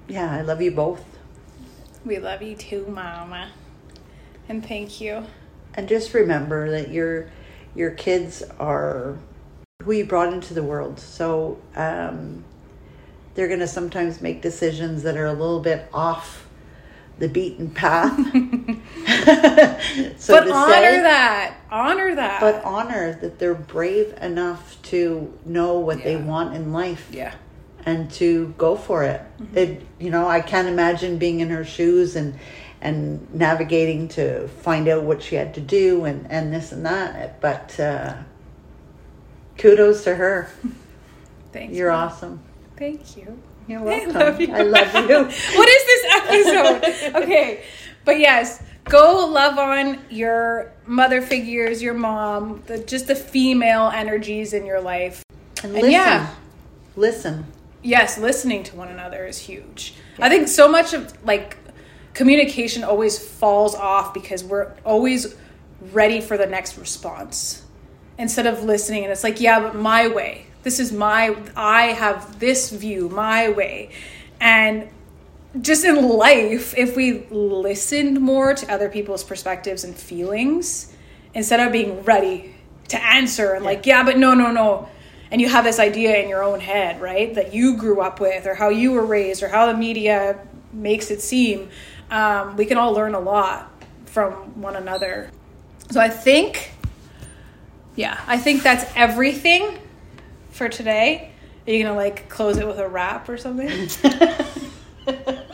yeah, 0.07 0.31
I 0.31 0.43
love 0.43 0.61
you 0.61 0.71
both. 0.71 1.03
We 2.05 2.19
love 2.19 2.43
you 2.43 2.55
too, 2.55 2.87
Mama. 2.87 3.51
And 4.49 4.65
thank 4.65 5.01
you. 5.01 5.25
And 5.75 5.89
just 5.89 6.15
remember 6.15 6.71
that 6.71 6.91
your 6.91 7.29
your 7.77 7.91
kids 7.91 8.43
are 8.59 9.19
who 9.83 9.93
you 9.93 10.05
brought 10.05 10.33
into 10.33 10.55
the 10.55 10.63
world. 10.63 10.99
So 10.99 11.61
um, 11.77 12.45
they're 13.35 13.49
going 13.49 13.61
to 13.61 13.69
sometimes 13.69 14.21
make 14.21 14.43
decisions 14.43 15.03
that 15.03 15.17
are 15.17 15.27
a 15.27 15.33
little 15.33 15.61
bit 15.61 15.89
off 15.93 16.49
the 17.19 17.29
beaten 17.29 17.71
path. 17.71 18.17
so 20.19 20.41
but 20.41 20.51
honor 20.51 20.73
say, 20.73 21.03
that. 21.03 21.57
Honor 21.71 22.15
that. 22.15 22.41
But 22.41 22.65
honor 22.65 23.15
that 23.21 23.39
they're 23.39 23.55
brave 23.55 24.15
enough 24.21 24.81
to 24.83 25.33
know 25.45 25.79
what 25.79 26.03
they 26.03 26.17
want 26.17 26.55
in 26.55 26.73
life 26.73 27.09
yeah. 27.13 27.35
and 27.85 28.11
to 28.13 28.55
go 28.59 28.77
for 28.77 29.05
it. 29.05 29.23
It 29.55 29.87
you 29.99 30.11
know, 30.11 30.27
I 30.27 30.41
can't 30.41 30.69
imagine 30.69 31.19
being 31.19 31.41
in 31.41 31.51
her 31.51 31.65
shoes 31.65 32.17
and 32.17 32.39
and 32.87 33.35
navigating 33.35 34.07
to 34.07 34.47
find 34.47 34.87
out 34.87 35.03
what 35.03 35.21
she 35.21 35.35
had 35.35 35.53
to 35.55 35.61
do 35.61 36.05
and 36.05 36.31
and 36.31 36.53
this 36.53 36.71
and 36.71 36.87
that. 36.87 37.41
But 37.41 37.79
uh, 37.81 38.15
kudos 39.59 40.05
to 40.05 40.15
her. 40.15 40.49
Thank 41.53 41.73
You're 41.75 41.91
you. 41.91 41.97
awesome. 41.97 42.41
Thank 42.77 43.17
you. 43.17 43.39
You're 43.67 43.81
I 43.81 43.83
welcome. 43.83 44.13
love 44.15 44.41
you. 44.41 44.55
I 44.55 44.63
love 44.63 44.95
you. 44.95 45.17
what 45.59 45.69
is 45.69 45.85
this 45.85 46.05
episode? 46.15 47.23
okay. 47.23 47.65
But 48.05 48.21
yes, 48.21 48.63
go 48.85 49.27
love 49.27 49.59
on 49.59 49.99
your 50.09 50.73
mother 50.87 51.21
figures, 51.23 51.83
your 51.83 51.95
mom, 51.95 52.63
the 52.67 52.79
just 52.79 53.09
the 53.09 53.17
female 53.17 53.91
energies 53.93 54.53
in 54.53 54.65
your 54.65 54.81
life. 54.81 55.25
And 55.65 55.77
And 55.77 55.91
yeah. 55.91 56.33
Listen. 56.95 57.47
Yes, 57.83 58.17
listening 58.17 58.63
to 58.65 58.77
one 58.77 58.89
another 58.89 59.27
is 59.27 59.39
huge. 59.39 59.95
I 60.21 60.29
think 60.29 60.47
so 60.49 60.69
much 60.69 60.93
of 60.93 61.13
like 61.25 61.59
communication 62.17 62.83
always 62.83 63.19
falls 63.19 63.75
off 63.75 64.15
because 64.15 64.43
we're 64.43 64.73
always 64.85 65.37
ready 65.93 66.23
for 66.23 66.39
the 66.39 66.47
next 66.47 66.79
response 66.79 67.63
instead 68.17 68.47
of 68.47 68.65
listening 68.65 69.03
and 69.03 69.13
it's 69.13 69.23
like, 69.23 69.39
yeah, 69.39 69.61
but 69.61 69.77
my 69.77 70.09
way. 70.09 70.47
This 70.63 70.81
is 70.81 70.93
my 70.93 71.37
I 71.55 71.89
have 71.89 72.41
this 72.41 72.71
view, 72.71 73.11
my 73.11 73.51
way. 73.51 73.91
And 74.41 74.89
just 75.61 75.85
in 75.85 76.09
life, 76.09 76.75
if 76.77 76.97
we 76.97 77.27
listened 77.31 78.19
more 78.23 78.55
to 78.55 78.73
other 78.73 78.89
people's 78.89 79.23
perspectives 79.23 79.85
and 79.85 79.95
feelings 79.95 80.97
instead 81.35 81.61
of 81.61 81.71
being 81.71 82.03
ready 82.03 82.55
to 82.89 83.05
answer 83.05 83.53
and 83.53 83.63
like, 83.63 83.85
yeah, 83.85 84.03
but 84.03 84.17
no, 84.17 84.33
no, 84.33 84.51
no. 84.51 84.89
And 85.31 85.39
you 85.39 85.51
have 85.51 85.65
this 85.65 85.79
idea 85.79 86.17
in 86.17 86.31
your 86.31 86.43
own 86.43 86.61
head, 86.61 86.99
right? 86.99 87.35
That 87.35 87.53
you 87.53 87.77
grew 87.77 88.01
up 88.01 88.21
with, 88.21 88.47
or 88.47 88.55
how 88.55 88.71
you 88.71 88.93
were 88.93 89.05
raised, 89.05 89.43
or 89.43 89.49
how 89.49 89.67
the 89.67 89.77
media 89.77 90.39
makes 90.73 91.11
it 91.11 91.21
seem. 91.21 91.69
Um, 92.11 92.57
we 92.57 92.67
can 92.67 92.79
all 92.79 92.93
learn 92.93 93.15
a 93.15 93.21
lot 93.21 93.71
from 94.07 94.61
one 94.61 94.77
another. 94.77 95.31
So 95.91 96.01
I 96.01 96.09
think, 96.09 96.73
yeah, 97.95 98.21
I 98.27 98.39
think 98.39 98.63
that's 98.63 98.85
everything 98.97 99.79
for 100.51 100.69
today. 100.69 101.33
Are 101.67 101.73
you 101.73 101.83
gonna 101.83 101.97
like 101.97 102.29
close 102.29 102.59
it 102.59 102.67
with 102.67 102.79
a 102.79 102.89
rap 102.89 103.29
or 103.29 103.37
something? 103.37 103.89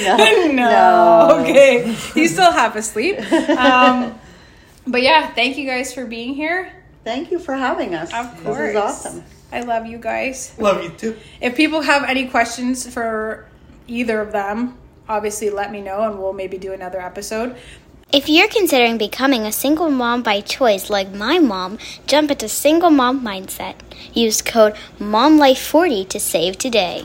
No. 0.00 0.16
no. 0.52 1.38
Okay. 1.42 1.94
You 2.14 2.26
still 2.26 2.52
half 2.52 2.74
asleep. 2.74 3.18
Um, 3.50 4.18
but 4.86 5.02
yeah, 5.02 5.32
thank 5.34 5.58
you 5.58 5.66
guys 5.66 5.92
for 5.92 6.06
being 6.06 6.34
here. 6.34 6.72
Thank 7.04 7.30
you 7.30 7.38
for 7.38 7.54
having 7.54 7.94
us. 7.94 8.12
Of 8.12 8.42
course. 8.42 8.58
This 8.58 8.70
is 8.70 8.76
awesome. 8.76 9.24
I 9.52 9.60
love 9.60 9.86
you 9.86 9.98
guys. 9.98 10.54
Love 10.58 10.82
you 10.82 10.90
too. 10.90 11.16
If 11.40 11.56
people 11.56 11.82
have 11.82 12.04
any 12.04 12.28
questions 12.28 12.90
for 12.92 13.46
either 13.88 14.20
of 14.20 14.32
them, 14.32 14.78
obviously 15.10 15.50
let 15.50 15.72
me 15.72 15.82
know 15.82 16.02
and 16.04 16.18
we'll 16.18 16.32
maybe 16.32 16.56
do 16.56 16.72
another 16.72 17.00
episode. 17.00 17.56
If 18.12 18.28
you're 18.28 18.48
considering 18.48 18.98
becoming 18.98 19.42
a 19.42 19.52
single 19.52 19.90
mom 19.90 20.22
by 20.22 20.40
choice 20.40 20.90
like 20.90 21.12
my 21.12 21.38
mom, 21.38 21.78
jump 22.06 22.30
into 22.30 22.48
Single 22.48 22.90
Mom 22.90 23.24
Mindset. 23.24 23.76
Use 24.14 24.42
code 24.42 24.74
MOMLIFE40 24.98 26.08
to 26.08 26.18
save 26.18 26.58
today. 26.58 27.04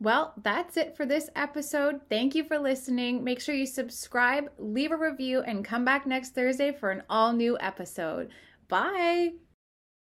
Well, 0.00 0.34
that's 0.42 0.76
it 0.76 0.98
for 0.98 1.06
this 1.06 1.30
episode. 1.34 2.00
Thank 2.10 2.34
you 2.34 2.44
for 2.44 2.58
listening. 2.58 3.24
Make 3.24 3.40
sure 3.40 3.54
you 3.54 3.64
subscribe, 3.64 4.50
leave 4.58 4.92
a 4.92 4.96
review, 4.98 5.40
and 5.40 5.64
come 5.64 5.84
back 5.84 6.06
next 6.06 6.34
Thursday 6.34 6.72
for 6.72 6.90
an 6.90 7.04
all 7.08 7.32
new 7.32 7.56
episode. 7.58 8.28
Bye. 8.68 9.43